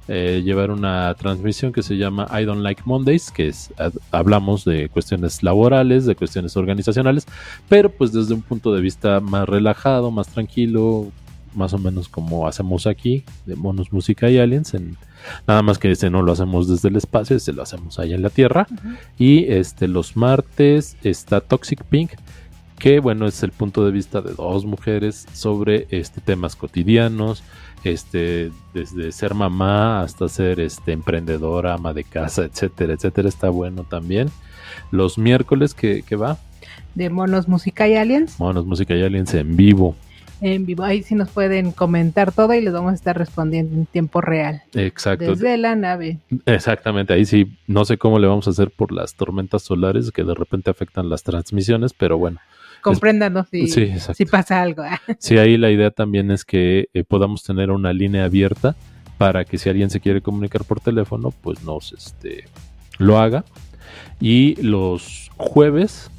[0.08, 3.74] eh, llevar una transmisión que se llama I Don't Like Mondays, que es
[4.12, 7.26] hablamos de cuestiones laborales, de cuestiones organizacionales,
[7.70, 11.12] pero pues desde un punto de vista más relajado, más tranquilo,
[11.56, 14.98] más o menos como hacemos aquí, de Monos, Música y Aliens, en,
[15.48, 18.22] nada más que este no lo hacemos desde el espacio, este lo hacemos allá en
[18.22, 18.68] la Tierra.
[19.18, 22.12] Y este los martes está Toxic Pink,
[22.84, 27.42] que bueno, es el punto de vista de dos mujeres sobre este temas cotidianos,
[27.86, 33.86] este, desde ser mamá hasta ser este, emprendedora, ama de casa, etcétera, etcétera, está bueno
[33.86, 34.28] también.
[34.92, 36.38] Los miércoles que, va.
[36.94, 38.38] De Monos Música y Aliens.
[38.38, 39.96] Monos Música y Aliens en vivo.
[40.42, 43.86] En vivo, ahí sí nos pueden comentar todo y les vamos a estar respondiendo en
[43.86, 44.62] tiempo real.
[44.74, 45.24] Exacto.
[45.24, 46.18] Desde la nave.
[46.46, 50.26] Exactamente, ahí sí, no sé cómo le vamos a hacer por las tormentas solares que
[50.26, 52.42] de repente afectan las transmisiones, pero bueno,
[52.84, 54.84] compréndanos si, Sí, si pasa algo.
[55.20, 58.76] Sí, ahí la idea también es que eh, podamos tener una línea abierta
[59.18, 62.46] para que si alguien se quiere comunicar por teléfono, pues nos este,
[62.98, 63.46] lo haga.
[64.20, 66.12] Y los jueves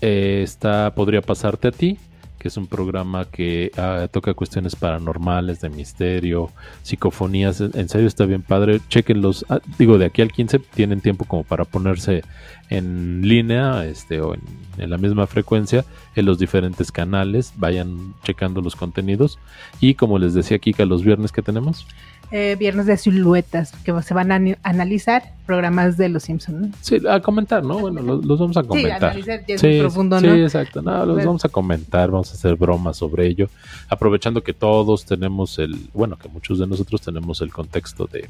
[0.00, 1.98] eh, está Podría pasarte a ti,
[2.40, 6.50] que es un programa que ah, toca cuestiones paranormales, de misterio,
[6.82, 7.60] psicofonías.
[7.60, 8.80] En serio está bien padre.
[8.88, 9.44] Chequenlos.
[9.50, 12.24] Ah, digo, de aquí al 15 tienen tiempo como para ponerse
[12.70, 14.40] en línea este, o en,
[14.78, 15.84] en la misma frecuencia
[16.16, 17.52] en los diferentes canales.
[17.56, 19.38] Vayan checando los contenidos.
[19.78, 21.86] Y como les decía Kika, los viernes que tenemos.
[22.32, 26.60] Eh, viernes de siluetas, que se van a analizar programas de Los Simpsons.
[26.60, 26.72] ¿no?
[26.80, 27.80] Sí, a comentar, ¿no?
[27.80, 29.02] Bueno, los, los vamos a comentar.
[29.02, 30.34] analizar ya es muy profundo, sí, ¿no?
[30.36, 30.80] exacto.
[30.80, 31.26] No, los Bueno.
[31.30, 33.48] vamos a comentar, vamos a hacer bromas sobre ello.
[33.88, 38.28] Aprovechando que todos tenemos el, bueno, que muchos de nosotros tenemos el contexto de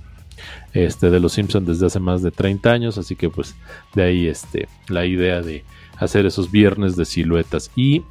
[0.73, 3.55] este de los Simpsons desde hace más de 30 años, así que pues
[3.95, 5.63] de ahí este la idea de
[5.99, 8.03] hacer esos viernes de siluetas y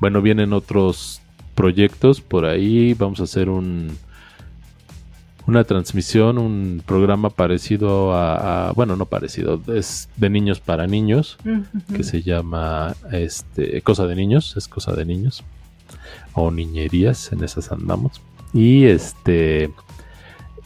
[0.00, 1.20] bueno, vienen otros
[1.54, 3.96] proyectos por ahí, vamos a hacer un
[5.46, 11.38] una transmisión, un programa parecido a, a- bueno, no parecido, es de niños para niños,
[11.94, 15.44] que se llama este cosa de niños, es cosa de niños
[16.34, 18.20] o niñerías, en esas andamos.
[18.52, 19.70] Y este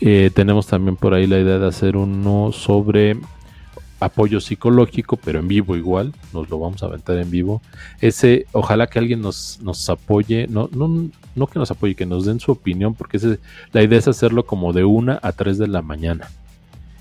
[0.00, 3.18] eh, tenemos también por ahí la idea de hacer uno sobre
[4.00, 7.60] apoyo psicológico, pero en vivo igual, nos lo vamos a aventar en vivo.
[8.00, 12.24] Ese, ojalá que alguien nos, nos apoye, no, no, no que nos apoye, que nos
[12.24, 13.38] den su opinión, porque ese,
[13.72, 16.28] la idea es hacerlo como de una a 3 de la mañana,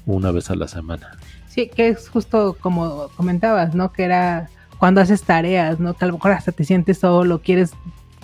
[0.05, 1.11] una vez a la semana.
[1.47, 3.91] Sí, que es justo como comentabas, ¿no?
[3.91, 5.93] Que era cuando haces tareas, ¿no?
[5.95, 7.71] Que a lo mejor hasta te sientes solo, quieres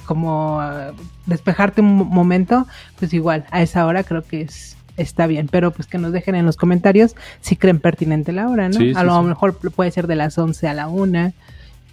[0.06, 0.92] como ah,
[1.26, 2.68] despejarte un mo- momento,
[3.00, 6.36] pues igual, a esa hora creo que es está bien, pero pues que nos dejen
[6.36, 8.76] en los comentarios si creen pertinente la hora, ¿no?
[8.76, 9.28] Sí, a sí, lo sí.
[9.28, 11.34] mejor puede ser de las 11 a la 1,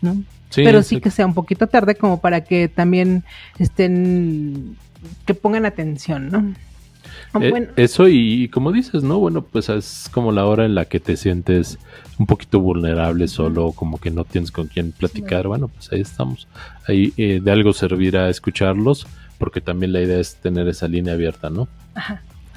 [0.03, 0.17] ¿no?
[0.53, 3.25] Sí, pero sí que sea un poquito tarde como para que también
[3.59, 4.77] estén,
[5.25, 6.55] que pongan atención, ¿no?
[7.41, 9.19] Eh, Bueno, eso y, y como dices, ¿no?
[9.19, 11.79] Bueno, pues es como la hora en la que te sientes
[12.19, 15.49] un poquito vulnerable solo, como que no tienes con quién platicar.
[15.49, 16.47] Bueno, pues ahí estamos.
[16.87, 19.07] Ahí eh, de algo servirá escucharlos,
[19.39, 21.69] porque también la idea es tener esa línea abierta, ¿no?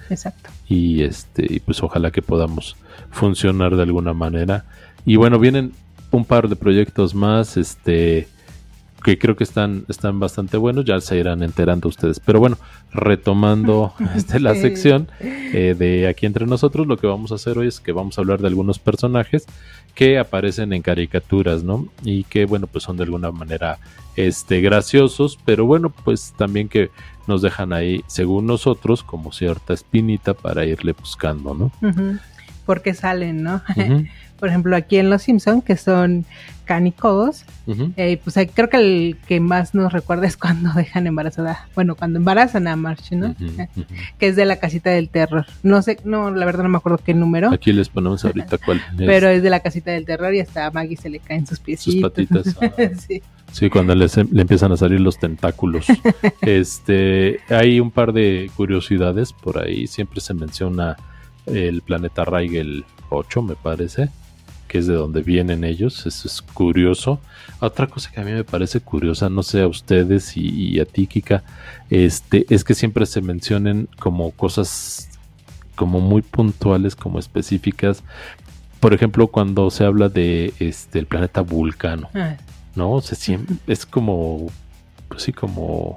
[0.09, 0.49] exacto.
[0.67, 2.75] Y este, y pues ojalá que podamos
[3.11, 4.65] funcionar de alguna manera.
[5.05, 5.71] Y bueno, vienen
[6.15, 8.27] un par de proyectos más, este,
[9.05, 12.19] que creo que están, están bastante buenos, ya se irán enterando ustedes.
[12.19, 12.57] Pero bueno,
[12.91, 17.67] retomando este, la sección eh, de aquí entre nosotros, lo que vamos a hacer hoy
[17.67, 19.45] es que vamos a hablar de algunos personajes
[19.93, 21.87] que aparecen en caricaturas, ¿no?
[22.03, 23.77] Y que bueno, pues son de alguna manera
[24.15, 26.89] este graciosos, pero bueno, pues también que
[27.27, 31.71] nos dejan ahí, según nosotros, como cierta espinita para irle buscando, ¿no?
[32.65, 33.61] Porque salen, ¿no?
[34.45, 36.23] Por ejemplo, aquí en Los Simpson, que son
[36.65, 37.93] Can y Codos, ujú.
[37.97, 41.95] eh, pues eh, creo que el que más nos recuerda es cuando dejan embarazada, bueno,
[41.95, 43.33] cuando embarazan a Marge, ¿no?
[44.19, 45.47] Que es de la casita del terror.
[45.63, 48.77] No sé, no, la verdad no me acuerdo qué número, Aquí les ponemos ahorita cuál
[48.77, 51.47] es pero es de la casita del terror y hasta a Maggie se le caen
[51.47, 52.11] sus piecitos.
[52.11, 52.69] patitas, ah.
[52.99, 53.23] sí.
[53.51, 55.87] Sí, cuando les, em- le empiezan a salir los tentáculos.
[56.41, 59.87] este, hay un par de curiosidades por ahí.
[59.87, 60.97] Siempre se menciona
[61.47, 64.09] el planeta Raigel 8, me parece,
[64.75, 66.05] que es de donde vienen ellos.
[66.05, 67.21] Eso es curioso.
[67.61, 70.85] Otra cosa que a mí me parece curiosa, no sé a ustedes y, y a
[70.85, 71.43] ti, Kika,
[71.89, 75.07] este, es que siempre se mencionen como cosas
[75.75, 78.03] como muy puntuales, como específicas.
[78.81, 82.09] Por ejemplo, cuando se habla de este el planeta Vulcano.
[82.13, 82.35] Ah,
[82.75, 82.91] ¿no?
[82.91, 84.47] O sea, siempre es como,
[85.07, 85.95] pues sí, como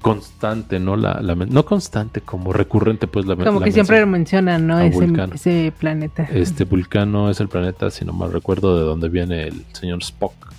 [0.00, 0.96] constante, ¿no?
[0.96, 4.78] La, no constante, como recurrente, pues la como la que siempre mencionan, ¿no?
[4.80, 6.28] Ese, planeta.
[6.32, 10.52] Este Vulcano es el planeta, si no mal recuerdo, de donde viene el señor Spock.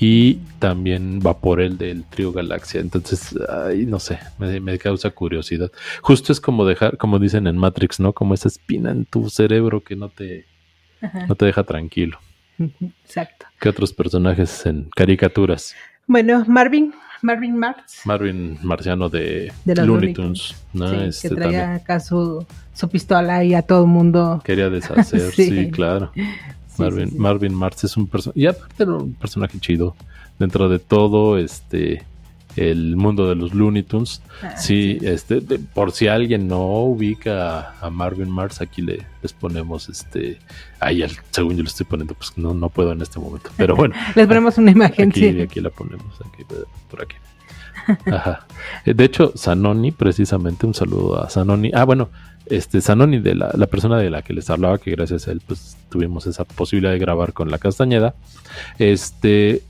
[0.00, 2.80] Y también Vaporel del trío Galaxia.
[2.80, 5.72] Entonces, ay, no sé, me, me causa curiosidad.
[6.02, 8.12] Justo es como dejar, como dicen en Matrix, ¿no?
[8.12, 10.46] Como esa espina en tu cerebro que no te,
[11.00, 11.26] Ajá.
[11.26, 12.20] no te deja tranquilo.
[13.04, 13.46] Exacto.
[13.60, 15.74] ¿Qué otros personajes en caricaturas?
[16.06, 18.00] Bueno, Marvin, Marvin Marx.
[18.04, 20.88] Marvin Marciano de, De los Looney Tunes, ¿no?
[20.88, 22.44] sí, Este que traía también acá su,
[22.74, 24.40] su pistola y a todo el mundo.
[24.44, 25.48] quería deshacer, sí.
[25.50, 25.70] Sí.
[25.70, 26.10] claro.
[26.14, 26.22] Sí,
[26.78, 27.10] Marvin.
[27.18, 29.96] Marvin Marx es un personaje, y aparte era un personaje chido
[30.38, 32.04] dentro de todo este
[32.58, 34.20] el mundo de los Looney Tunes.
[34.42, 39.06] Ah, sí, este, de- por si alguien no ubica a, a Marvin Marx, aquí le,
[39.22, 40.38] les ponemos este,
[40.80, 43.94] ahí según yo le estoy poniendo, pues no, no puedo en este momento, pero bueno.
[44.14, 45.40] Les ponemos una imagen, Aquí, sí.
[45.40, 46.44] aquí la ponemos, aquí,
[46.90, 47.16] por aquí.
[48.10, 48.46] Ajá.
[48.84, 51.70] Eh, De hecho, Zanoni, precisamente, un saludo a Zanoni.
[51.74, 52.10] Ah, bueno,
[52.46, 55.40] este Zanoni, de la, la persona de la que les hablaba, que gracias a él
[55.46, 58.14] pues tuvimos esa posibilidad de grabar con la Castañeda,
[58.78, 59.62] este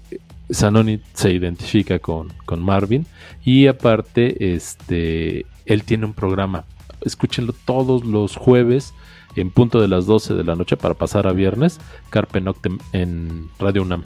[0.53, 3.07] Zanoni se identifica con, con Marvin
[3.44, 6.64] y aparte este él tiene un programa,
[7.03, 8.94] escúchenlo todos los jueves
[9.36, 11.78] en punto de las 12 de la noche para pasar a viernes,
[12.11, 14.05] Carpe Noctem en Radio UNAM.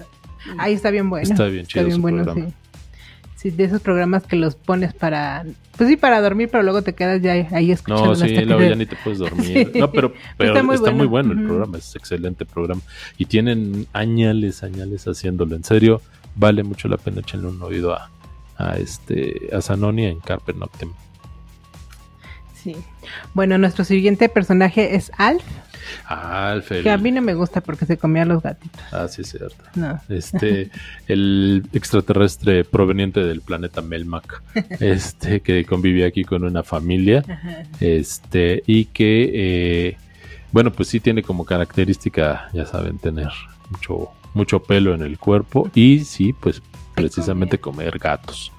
[0.59, 1.29] Ahí está bien bueno.
[1.29, 2.49] Está bien chido su bueno, programa.
[2.49, 2.55] sí.
[3.37, 5.45] Sí, de esos programas que los pones para,
[5.77, 8.11] pues sí, para dormir, pero luego te quedas ya ahí escuchando.
[8.11, 9.69] No, sí, luego ya ni te puedes dormir.
[9.73, 9.81] Sí.
[9.81, 11.41] No, pero, pero Está está, muy muy bueno, bueno.
[11.41, 12.83] el programa, es excelente programa.
[13.19, 15.57] Y tienen añales, añales haciéndolo.
[15.57, 16.01] En serio,
[16.37, 18.11] vale mucho la pena echarle un oído a,
[18.59, 20.91] a este a Zanoni en Carpe Noctem.
[22.55, 22.77] Sí.
[23.35, 25.43] Bueno, nuestro siguiente personaje es Alf,
[26.07, 28.81] Alf, el- que a mí no me gusta porque se comía a los gatitos.
[28.93, 29.57] Ah, sí, es cierto.
[29.75, 29.99] No.
[30.09, 30.71] Este,
[31.09, 34.43] el extraterrestre proveniente del planeta Melmac,
[34.81, 37.25] este, que convivía aquí con una familia,
[37.81, 39.97] este, y que, eh,
[40.53, 43.31] bueno, pues sí tiene como característica, ya saben, tener
[43.71, 46.63] mucho, mucho pelo en el cuerpo y sí, pues
[46.95, 48.53] precisamente comer gatos.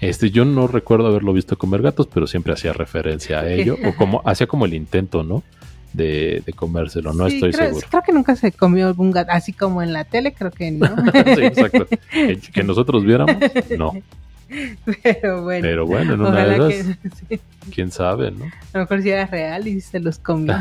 [0.00, 3.94] Este, yo no recuerdo haberlo visto comer gatos, pero siempre hacía referencia a ello, o
[3.94, 5.42] como, hacía como el intento, ¿no?
[5.92, 7.86] De, de comérselo, no Sí, estoy creo, seguro.
[7.90, 10.86] Creo que nunca se comió algún gato, así como en la tele, creo que no.
[11.36, 11.86] sí, exacto.
[12.10, 13.36] Que, que nosotros viéramos,
[13.76, 13.92] no.
[15.02, 15.62] pero bueno.
[15.62, 16.98] Pero bueno, en una de que esas,
[17.28, 17.40] sí,
[17.74, 18.44] quién sabe, ¿no?
[18.44, 20.56] a lo mejor si era real y se los comió.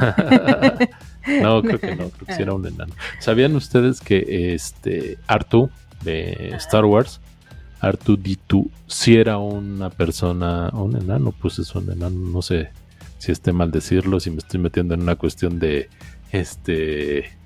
[1.41, 2.93] No, creo que no, creo que sí era un enano.
[3.19, 5.69] ¿Sabían ustedes que este Artu
[6.03, 7.21] de Star Wars,
[7.79, 11.31] Artu D2, si era una persona, un enano?
[11.31, 12.69] Pues es un enano, no sé
[13.17, 15.89] si esté mal decirlo, si me estoy metiendo en una cuestión de
[16.31, 17.37] este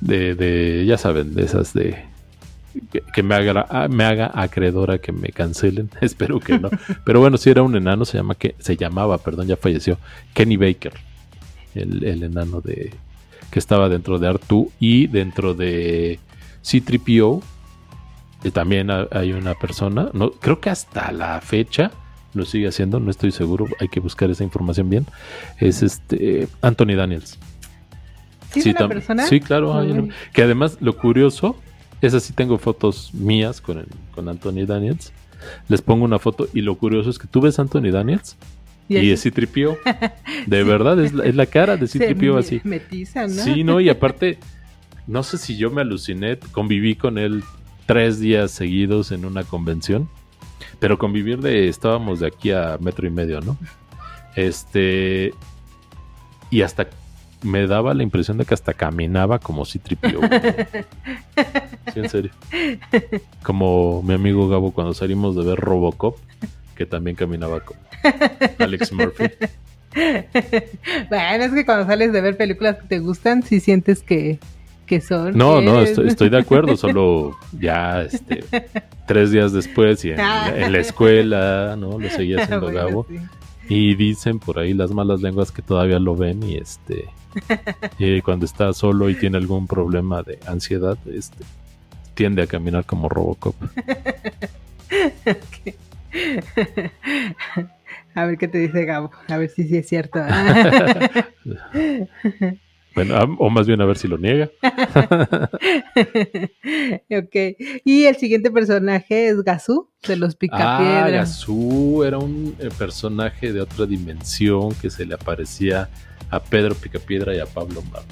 [0.00, 2.04] de, ya saben, de esas de
[3.12, 6.70] que, me haga ah, me haga acreedora que me cancelen, espero que no.
[7.04, 9.98] Pero bueno, si era un enano, se llama que se llamaba, perdón, ya falleció,
[10.34, 10.92] Kenny Baker,
[11.74, 12.92] el, el enano de
[13.50, 16.18] que estaba dentro de Artu y dentro de
[16.62, 17.42] C3PO
[18.44, 21.90] y también ha- hay una persona, no creo que hasta la fecha
[22.32, 25.04] lo sigue haciendo, no estoy seguro, hay que buscar esa información bien.
[25.58, 27.38] Es este Anthony Daniels.
[28.52, 29.26] ¿Sí, una persona?
[29.26, 29.76] sí, claro.
[29.78, 29.98] hay Uy.
[29.98, 31.56] una- que además lo curioso,
[32.00, 35.12] es así tengo fotos mías con, el- con Anthony Daniels.
[35.68, 38.36] Les pongo una foto y lo curioso es que tú ves a Anthony Daniels
[38.90, 39.78] y, así es C-3PO.
[40.46, 42.60] De verdad, es la, es la cara de se C-3PO me- así.
[42.64, 43.28] Metiza, ¿no?
[43.42, 44.38] Sí, no, y aparte,
[45.06, 47.42] no sé si yo me aluciné, conviví con él
[47.86, 50.08] tres días seguidos en una convención,
[50.78, 53.56] pero convivir de, estábamos de aquí a metro y medio, ¿no?
[54.36, 55.32] Este,
[56.50, 56.88] y hasta
[57.42, 59.80] me daba la impresión de que hasta caminaba como si.
[61.92, 62.30] Sí, en serio.
[63.42, 66.16] Como mi amigo Gabo cuando salimos de ver Robocop,
[66.80, 67.78] que también caminaba como
[68.58, 69.24] Alex Murphy.
[71.10, 74.38] bueno, es que cuando sales de ver películas que te gustan, sí sientes que,
[74.86, 75.36] que son.
[75.36, 78.42] No, no, estoy, estoy de acuerdo, solo ya este
[79.06, 80.50] tres días después y en, Ah.
[80.56, 81.98] en la escuela, ¿no?
[81.98, 83.06] Lo seguía haciendo Bueno, Gabo.
[83.10, 83.18] sí.
[83.68, 87.04] Y dicen por ahí las malas lenguas que todavía lo ven y este
[87.98, 91.44] y cuando está solo y tiene algún problema de ansiedad, este
[92.14, 93.54] tiende a caminar como Robocop.
[98.14, 100.20] A ver qué te dice Gabo, a ver si sí es cierto.
[102.92, 104.50] Bueno, a- o más bien a ver si lo niega.
[107.08, 107.36] ok.
[107.84, 111.12] Y el siguiente personaje es Gazú, de los Ah, Picapiedras.
[111.12, 115.88] Gazú era un eh, personaje de otra dimensión que se le aparecía
[116.30, 118.02] a Pedro Picapiedra y a Pablo Mar.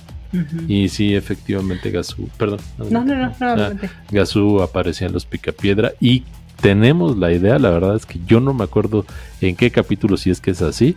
[0.69, 2.29] Y sí, efectivamente, Gazú.
[2.39, 2.61] Perdón.
[2.79, 3.91] No, no, no, no, Ah, adelante.
[4.13, 6.23] Gazú aparecía en los Picapiedra y
[6.61, 9.05] tenemos la idea, la verdad es que yo no me acuerdo
[9.41, 10.97] en qué capítulo, si es que es así,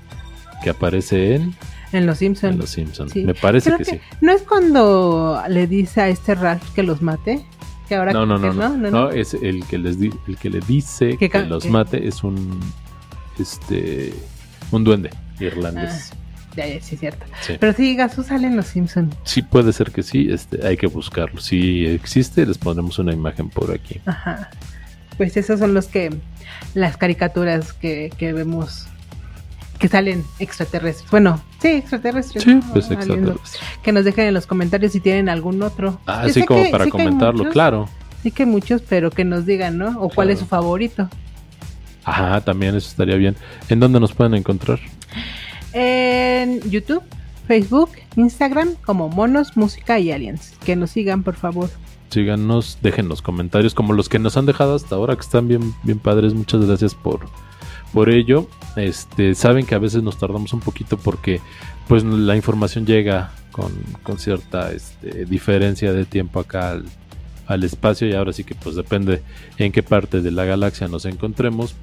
[0.63, 1.55] que aparece en,
[1.91, 2.53] En Los Simpsons.
[2.53, 3.11] en Los Simpsons.
[3.13, 3.23] Sí.
[3.23, 3.99] Me parece que, sí.
[4.21, 7.45] ¿No es cuando le dice a este Ralph que los mate?
[7.87, 10.49] Que ahora No, no, que no, no, no, es el que les di- el que
[10.49, 12.59] le dice Que los mate es un
[13.39, 14.13] este
[14.71, 15.09] un duende
[15.39, 16.11] irlandés.
[16.55, 17.25] Ya, ya, sí, cierto.
[17.41, 17.53] Sí.
[17.59, 19.15] Pero sí, Gazú sale en Los Simpsons.
[19.23, 21.39] Sí puede ser que sí, este hay que buscarlo.
[21.39, 23.99] Si existe, les pondremos una imagen por aquí.
[24.05, 24.49] Ajá.
[25.21, 26.09] Pues esos son los que.
[26.73, 28.87] Las caricaturas que, que vemos.
[29.77, 31.11] Que salen extraterrestres.
[31.11, 32.43] Bueno, sí, extraterrestres.
[32.43, 32.91] Sí, pues Aliens.
[33.07, 33.59] extraterrestre.
[33.83, 35.99] Que nos dejen en los comentarios si tienen algún otro.
[36.07, 37.87] Ah, Yo sí, como que- para comentarlo, muchos, claro.
[38.23, 39.99] Sí que muchos, pero que nos digan, ¿no?
[40.01, 41.07] O cuál es su favorito.
[42.03, 43.35] Ajá, también eso estaría bien.
[43.69, 44.79] ¿En dónde nos pueden encontrar?
[45.73, 47.03] En YouTube,
[47.47, 50.53] Facebook, Instagram, como Monos, Música y Aliens.
[50.65, 51.69] Que nos sigan, por favor.
[52.11, 55.73] Síganos, dejen los comentarios como los que nos han dejado hasta ahora, que están bien,
[55.83, 56.33] bien padres.
[56.33, 57.21] Muchas gracias por,
[57.93, 61.39] Por ello, este, saben que a veces nos tardamos un poquito porque
[61.87, 63.71] pues la información llega con,
[64.03, 66.85] con cierta este, diferencia de tiempo acá al,
[67.47, 69.21] al espacio y ahora sí que pues depende
[69.57, 71.75] en qué parte de la galaxia nos encontremos,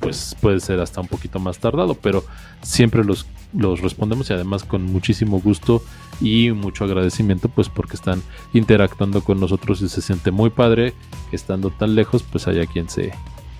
[0.00, 2.24] pues puede ser hasta un poquito más tardado, pero
[2.62, 5.82] siempre los, los respondemos y además con muchísimo gusto
[6.22, 10.94] y mucho agradecimiento pues porque están interactuando con nosotros y se siente muy padre
[11.30, 13.12] que estando tan lejos pues haya quien se,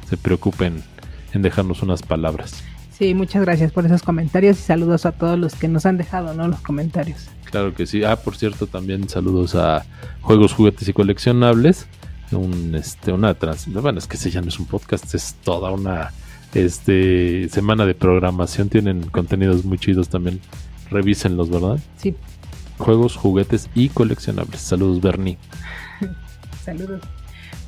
[0.09, 0.83] se preocupe en,
[1.33, 2.63] en dejarnos unas palabras.
[2.93, 6.35] Sí, muchas gracias por esos comentarios y saludos a todos los que nos han dejado,
[6.35, 6.47] ¿no?
[6.47, 7.29] Los comentarios.
[7.51, 8.05] Claro que sí.
[8.05, 9.85] Ah, por cierto, también saludos a
[10.21, 11.87] Juegos, Juguetes y Coleccionables.
[12.31, 13.67] Un, este, una trans...
[13.73, 16.13] Bueno, es que ese ya no es un podcast, es toda una
[16.55, 18.69] este, semana de programación.
[18.69, 20.41] Tienen contenidos muy chidos también.
[20.91, 21.81] Revísenlos, ¿verdad?
[21.97, 22.15] Sí.
[22.79, 24.61] Juegos, juguetes y coleccionables.
[24.61, 25.39] Saludos, Bernie.
[26.65, 27.01] Saludos.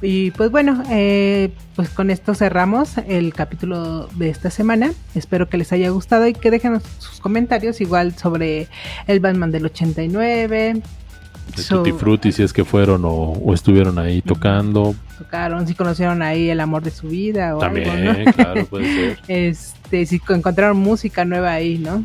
[0.03, 4.93] Y pues bueno, eh, pues con esto cerramos el capítulo de esta semana.
[5.15, 8.69] Espero que les haya gustado y que dejen sus comentarios igual sobre
[9.07, 10.83] el Batman del 89.
[11.57, 14.95] De Tutti Frutti, si es que fueron o, o estuvieron ahí tocando.
[15.19, 18.33] Tocaron, si conocieron ahí el amor de su vida o También, algo, ¿no?
[18.33, 19.19] claro, puede ser.
[19.29, 22.05] Este, si encontraron música nueva ahí, ¿no?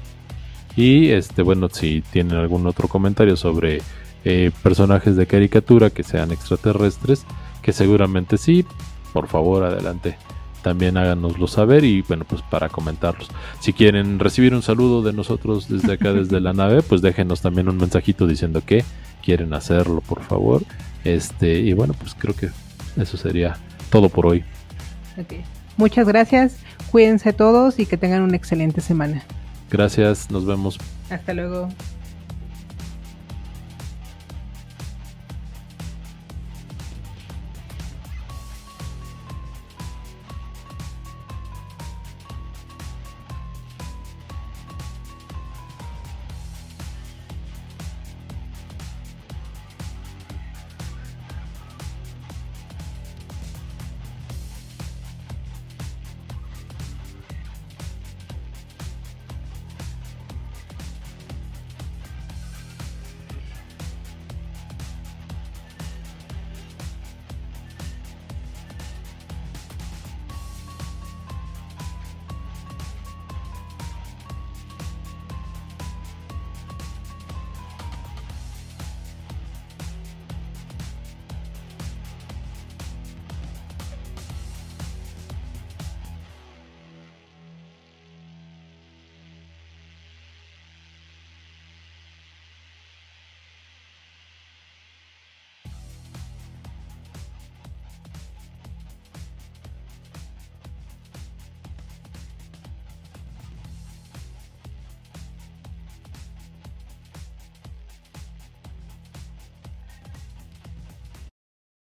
[0.80, 3.82] Y este, bueno, si tienen algún otro comentario sobre
[4.24, 7.26] eh, personajes de caricatura que sean extraterrestres,
[7.62, 8.66] que seguramente sí,
[9.12, 10.16] por favor, adelante.
[10.62, 13.28] También háganoslo saber y bueno, pues para comentarlos.
[13.60, 17.68] Si quieren recibir un saludo de nosotros desde acá, desde la nave, pues déjenos también
[17.68, 18.86] un mensajito diciendo que
[19.22, 20.64] quieren hacerlo, por favor.
[21.04, 22.52] Este, y bueno, pues creo que
[22.96, 23.58] eso sería
[23.90, 24.46] todo por hoy.
[25.76, 26.56] Muchas gracias,
[26.90, 29.26] cuídense todos y que tengan una excelente semana.
[29.70, 30.78] Gracias, nos vemos.
[31.10, 31.70] Hasta luego.